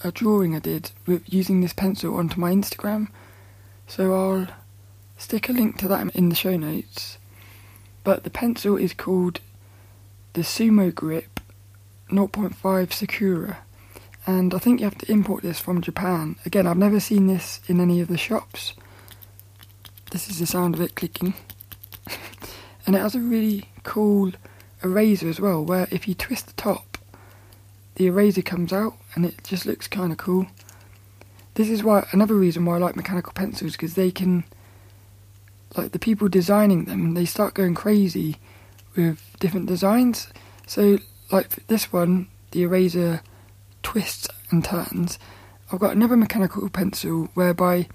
a 0.04 0.12
drawing 0.12 0.56
I 0.56 0.60
did 0.60 0.91
with 1.06 1.23
using 1.32 1.62
this 1.62 1.73
pencil 1.73 2.15
onto 2.17 2.39
my 2.39 2.51
Instagram, 2.51 3.08
so 3.88 4.13
I'll 4.13 4.47
stick 5.17 5.49
a 5.49 5.54
link 5.54 5.78
to 5.80 5.88
that 5.88 6.15
in 6.15 6.30
the 6.30 6.36
show 6.36 6.56
notes. 6.56 7.17
But 8.04 8.23
the 8.23 8.30
pencil 8.30 8.78
is 8.78 8.93
called 8.93 9.39
the 10.34 10.41
Sumo 10.41 10.93
Grip 10.93 11.35
0.5 12.10 12.94
Sakura, 12.94 13.58
and 14.28 14.54
I 14.54 14.60
think 14.60 14.80
you 14.80 14.86
have 14.86 14.98
to 15.00 15.12
import 15.12 15.44
this 15.44 15.60
from 15.60 15.82
Japan. 15.82 16.36
Again, 16.46 16.68
I've 16.68 16.78
never 16.78 17.00
seen 17.00 17.28
this 17.28 17.60
in 17.68 17.80
any 17.80 18.02
of 18.02 18.08
the 18.08 18.18
shops. 18.18 18.74
This 20.12 20.30
is 20.30 20.39
the 20.39 20.46
sound 20.46 20.76
of 20.76 20.82
it 20.82 20.96
clicking. 20.96 21.34
and 22.86 22.96
it 22.96 23.00
has 23.00 23.15
a 23.15 23.20
really 23.20 23.70
cool 23.84 24.32
eraser 24.84 25.30
as 25.30 25.39
well, 25.39 25.63
where 25.63 25.88
if 25.91 26.08
you 26.08 26.13
twist 26.13 26.48
the 26.48 26.54
top, 26.54 26.98
the 27.96 28.08
eraser 28.08 28.41
comes 28.41 28.72
out 28.72 28.96
and 29.15 29.26
it 29.26 29.44
just 29.44 29.65
looks 29.65 29.88
kind 29.88 30.12
of 30.12 30.18
cool. 30.18 30.48
This 31.56 31.70
is 31.70 31.84
why 31.84 32.08
another 32.12 32.36
reason 32.36 32.65
why 32.65 32.76
I 32.76 32.80
like 32.80 32.96
mechanical 32.96 33.34
pencils 33.34 33.74
because 33.74 33.96
they 33.96 34.12
can, 34.12 34.44
like 35.76 35.91
the 35.91 36.00
people 36.00 36.28
designing 36.28 36.86
them, 36.86 37.13
they 37.13 37.26
start 37.26 37.54
going 37.54 37.76
crazy 37.76 38.38
with 38.96 39.22
different 39.39 39.68
designs. 39.68 40.28
So, 40.68 41.00
like 41.32 41.68
this 41.68 41.92
one, 41.92 42.28
the 42.52 42.64
eraser 42.64 43.22
twists 43.84 44.28
and 44.50 44.64
turns, 44.64 45.20
I've 45.72 45.80
got 45.80 45.96
another 45.96 46.16
mechanical 46.16 46.70
pencil 46.70 47.30
whereby, 47.34 47.88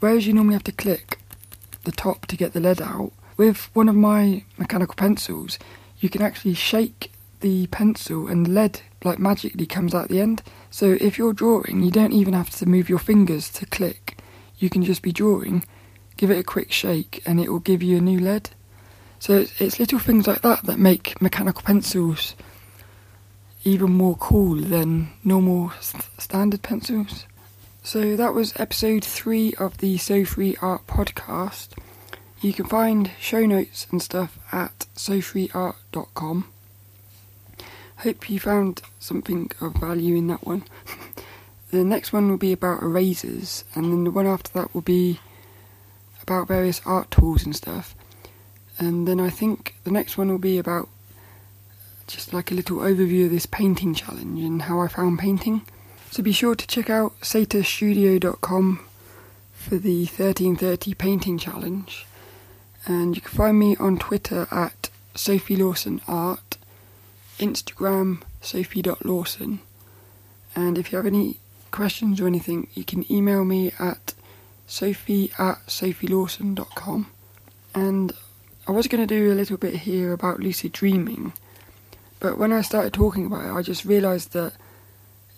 whereas 0.00 0.26
you 0.26 0.32
normally 0.32 0.54
have 0.54 0.64
to 0.64 0.72
click 0.72 1.18
the 1.84 1.92
top 1.92 2.26
to 2.26 2.36
get 2.36 2.52
the 2.52 2.60
lead 2.60 2.80
out, 2.80 3.12
with 3.36 3.68
one 3.74 3.88
of 3.88 3.94
my 3.94 4.44
mechanical 4.58 4.94
pencils, 4.94 5.58
you 5.98 6.08
can 6.08 6.22
actually 6.22 6.54
shake 6.54 7.12
the 7.40 7.66
pencil 7.68 8.26
and 8.26 8.54
lead 8.54 8.80
like 9.04 9.18
magically 9.18 9.66
comes 9.66 9.94
out 9.94 10.08
the 10.08 10.20
end. 10.20 10.42
So 10.70 10.96
if 11.00 11.18
you're 11.18 11.32
drawing, 11.32 11.82
you 11.82 11.90
don't 11.90 12.12
even 12.12 12.32
have 12.32 12.50
to 12.50 12.66
move 12.66 12.88
your 12.88 12.98
fingers 12.98 13.50
to 13.50 13.66
click. 13.66 14.18
You 14.58 14.70
can 14.70 14.82
just 14.82 15.02
be 15.02 15.12
drawing, 15.12 15.64
give 16.16 16.30
it 16.30 16.38
a 16.38 16.44
quick 16.44 16.72
shake, 16.72 17.22
and 17.26 17.38
it 17.38 17.50
will 17.50 17.60
give 17.60 17.82
you 17.82 17.98
a 17.98 18.00
new 18.00 18.18
lead. 18.18 18.50
So 19.18 19.38
it's, 19.38 19.60
it's 19.60 19.80
little 19.80 19.98
things 19.98 20.26
like 20.26 20.42
that 20.42 20.64
that 20.64 20.78
make 20.78 21.20
mechanical 21.20 21.62
pencils 21.62 22.34
even 23.64 23.90
more 23.90 24.16
cool 24.16 24.56
than 24.56 25.08
normal 25.24 25.72
st- 25.80 26.04
standard 26.18 26.62
pencils. 26.62 27.26
So 27.82 28.16
that 28.16 28.34
was 28.34 28.52
episode 28.56 29.04
three 29.04 29.54
of 29.54 29.78
the 29.78 29.96
So 29.98 30.24
Free 30.24 30.56
Art 30.60 30.86
podcast. 30.86 31.68
You 32.40 32.52
can 32.52 32.66
find 32.66 33.10
show 33.18 33.46
notes 33.46 33.86
and 33.90 34.02
stuff 34.02 34.38
at 34.52 34.86
sofreeart.com. 34.96 36.48
hope 37.96 38.30
you 38.30 38.38
found 38.38 38.82
something 38.98 39.50
of 39.60 39.76
value 39.76 40.16
in 40.16 40.26
that 40.26 40.46
one. 40.46 40.64
the 41.70 41.84
next 41.84 42.12
one 42.12 42.28
will 42.28 42.36
be 42.36 42.52
about 42.52 42.82
erasers, 42.82 43.64
and 43.74 43.86
then 43.86 44.04
the 44.04 44.10
one 44.10 44.26
after 44.26 44.52
that 44.52 44.74
will 44.74 44.82
be 44.82 45.20
about 46.22 46.48
various 46.48 46.82
art 46.84 47.10
tools 47.10 47.44
and 47.44 47.56
stuff. 47.56 47.94
And 48.78 49.06
then 49.06 49.20
I 49.20 49.30
think 49.30 49.74
the 49.84 49.90
next 49.90 50.18
one 50.18 50.28
will 50.28 50.38
be 50.38 50.58
about 50.58 50.88
just 52.06 52.32
like 52.32 52.50
a 52.50 52.54
little 52.54 52.78
overview 52.78 53.26
of 53.26 53.30
this 53.30 53.46
painting 53.46 53.94
challenge 53.94 54.40
and 54.40 54.62
how 54.62 54.80
I 54.80 54.88
found 54.88 55.18
painting. 55.18 55.62
So 56.10 56.22
be 56.22 56.32
sure 56.32 56.54
to 56.54 56.66
check 56.66 56.90
out 56.90 57.18
satastudio.com 57.20 58.86
for 59.52 59.76
the 59.76 60.00
1330 60.04 60.94
painting 60.94 61.38
challenge. 61.38 62.06
And 62.86 63.16
you 63.16 63.22
can 63.22 63.30
find 63.30 63.58
me 63.58 63.76
on 63.76 63.98
Twitter 63.98 64.46
at 64.50 64.90
Sophie 65.14 65.56
Lawson 65.56 66.00
Art, 66.06 66.58
Instagram 67.38 68.22
sophie.lawson. 68.42 69.60
And 70.54 70.78
if 70.78 70.92
you 70.92 70.96
have 70.96 71.06
any 71.06 71.38
questions 71.70 72.20
or 72.20 72.26
anything, 72.26 72.68
you 72.74 72.84
can 72.84 73.10
email 73.10 73.44
me 73.44 73.72
at 73.78 74.14
sophie 74.66 75.32
at 75.38 75.66
sophielawson.com. 75.66 77.06
And 77.74 78.12
I 78.66 78.72
was 78.72 78.88
going 78.88 79.06
to 79.06 79.14
do 79.14 79.30
a 79.30 79.34
little 79.34 79.58
bit 79.58 79.74
here 79.74 80.12
about 80.12 80.40
lucid 80.40 80.72
dreaming, 80.72 81.34
but 82.18 82.38
when 82.38 82.52
I 82.52 82.62
started 82.62 82.94
talking 82.94 83.26
about 83.26 83.44
it, 83.44 83.52
I 83.52 83.60
just 83.60 83.84
realised 83.84 84.32
that 84.32 84.54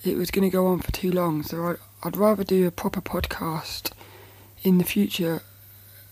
it 0.05 0.17
was 0.17 0.31
going 0.31 0.49
to 0.49 0.53
go 0.53 0.69
on 0.69 0.79
for 0.79 0.93
too 0.93 1.11
long, 1.11 1.43
so 1.43 1.67
I'd, 1.67 1.77
I'd 2.05 2.17
rather 2.17 2.45
do 2.45 2.67
a 2.69 2.71
proper 2.71 3.01
podcast 3.01 3.91
in 4.63 4.79
the 4.79 4.85
future, 4.85 5.43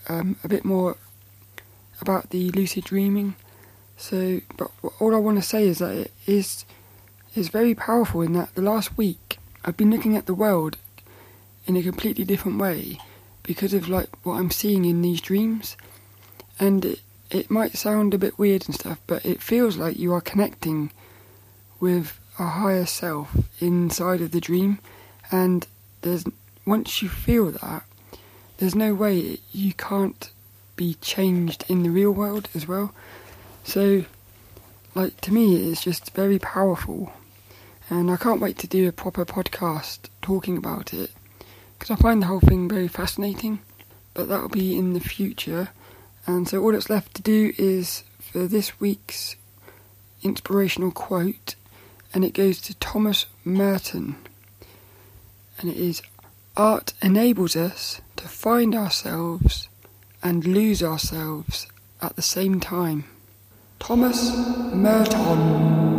um, 0.09 0.37
a 0.43 0.49
bit 0.49 0.65
more 0.65 0.97
about 2.01 2.31
the 2.31 2.51
lucid 2.51 2.85
dreaming. 2.85 3.37
So, 3.97 4.41
but 4.57 4.71
all 4.99 5.15
I 5.15 5.19
want 5.19 5.37
to 5.37 5.43
say 5.43 5.69
is 5.69 5.79
that 5.79 5.97
it 5.97 6.13
is 6.27 6.65
is 7.37 7.49
very 7.49 7.75
powerful 7.75 8.23
in 8.23 8.33
that 8.33 8.55
the 8.55 8.63
last 8.63 8.97
week 8.97 9.39
I've 9.65 9.77
been 9.77 9.91
looking 9.91 10.17
at 10.17 10.27
the 10.27 10.35
world 10.35 10.77
in 11.67 11.77
a 11.77 11.83
completely 11.83 12.25
different 12.25 12.59
way 12.59 13.01
because 13.43 13.75
of 13.75 13.89
like 13.89 14.09
what 14.25 14.35
I'm 14.35 14.51
seeing 14.51 14.85
in 14.85 15.03
these 15.03 15.21
dreams, 15.21 15.77
and 16.59 16.85
it, 16.85 17.01
it 17.31 17.51
might 17.51 17.77
sound 17.77 18.15
a 18.15 18.19
bit 18.19 18.39
weird 18.39 18.67
and 18.67 18.75
stuff, 18.75 19.01
but 19.07 19.25
it 19.25 19.43
feels 19.43 19.77
like 19.77 19.99
you 19.99 20.13
are 20.13 20.21
connecting 20.21 20.91
with 21.81 22.19
a 22.39 22.47
higher 22.47 22.87
self 22.87 23.37
inside 23.61 24.21
of 24.21 24.31
the 24.31 24.41
dream, 24.41 24.79
and 25.31 25.67
there's 26.03 26.25
once 26.67 27.03
you 27.03 27.09
feel 27.09 27.51
that, 27.51 27.85
there's 28.59 28.75
no 28.75 28.95
way 28.95 29.39
you 29.53 29.73
can't 29.75 30.31
be 30.77 30.95
changed 30.95 31.65
in 31.69 31.83
the 31.83 31.91
real 31.91 32.11
world 32.11 32.49
as 32.55 32.67
well. 32.67 32.95
So, 33.65 34.05
like 34.95 35.21
to 35.23 35.33
me, 35.33 35.71
it's 35.71 35.83
just 35.83 36.15
very 36.15 36.39
powerful, 36.39 37.13
and 37.91 38.11
I 38.11 38.17
can't 38.17 38.41
wait 38.41 38.59
to 38.59 38.67
do 38.67 38.89
a 38.89 38.93
proper 38.93 39.25
podcast 39.25 40.09
talking 40.23 40.57
about 40.57 40.93
it 40.95 41.11
because 41.79 41.91
I 41.91 42.01
find 42.01 42.23
the 42.23 42.27
whole 42.27 42.41
thing 42.41 42.69
very 42.69 42.89
fascinating. 42.89 43.61
But 44.15 44.29
that'll 44.29 44.49
be 44.49 44.79
in 44.79 44.93
the 44.93 45.01
future, 45.01 45.71
and 46.27 46.49
so 46.49 46.63
all 46.63 46.73
that's 46.73 46.91
left 46.91 47.15
to 47.15 47.23
do 47.23 47.53
is 47.59 48.05
for 48.19 48.47
this 48.47 48.81
week's 48.81 49.37
inspirational 50.23 50.91
quote, 50.91 51.55
and 52.13 52.25
it 52.25 52.35
goes 52.35 52.61
to 52.63 52.75
Thomas 52.75 53.27
Merton, 53.45 54.17
and 55.59 55.71
it 55.71 55.77
is 55.77 56.03
Art 56.57 56.93
enables 57.03 57.57
us 57.57 58.01
to 58.17 58.29
find 58.29 58.75
ourselves 58.75 59.69
and 60.23 60.47
lose 60.47 60.83
ourselves 60.83 61.67
at 62.01 62.17
the 62.17 62.23
same 62.23 62.61
time. 62.61 63.05
Thomas 63.81 64.35
Merton. 64.73 65.94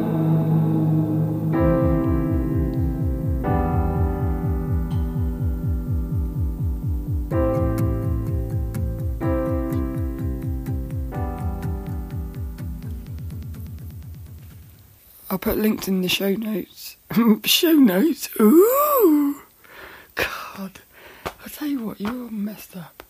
Put 15.45 15.58
links 15.60 15.88
in 15.88 16.01
the 16.01 16.10
show 16.10 16.31
notes. 16.31 16.97
show 17.45 17.73
notes? 17.73 18.29
Ooh! 18.41 19.43
God. 20.15 20.79
I'll 21.23 21.49
tell 21.53 21.67
you 21.67 21.86
what, 21.86 22.01
you're 22.01 22.31
messed 22.31 22.75
up. 22.75 23.03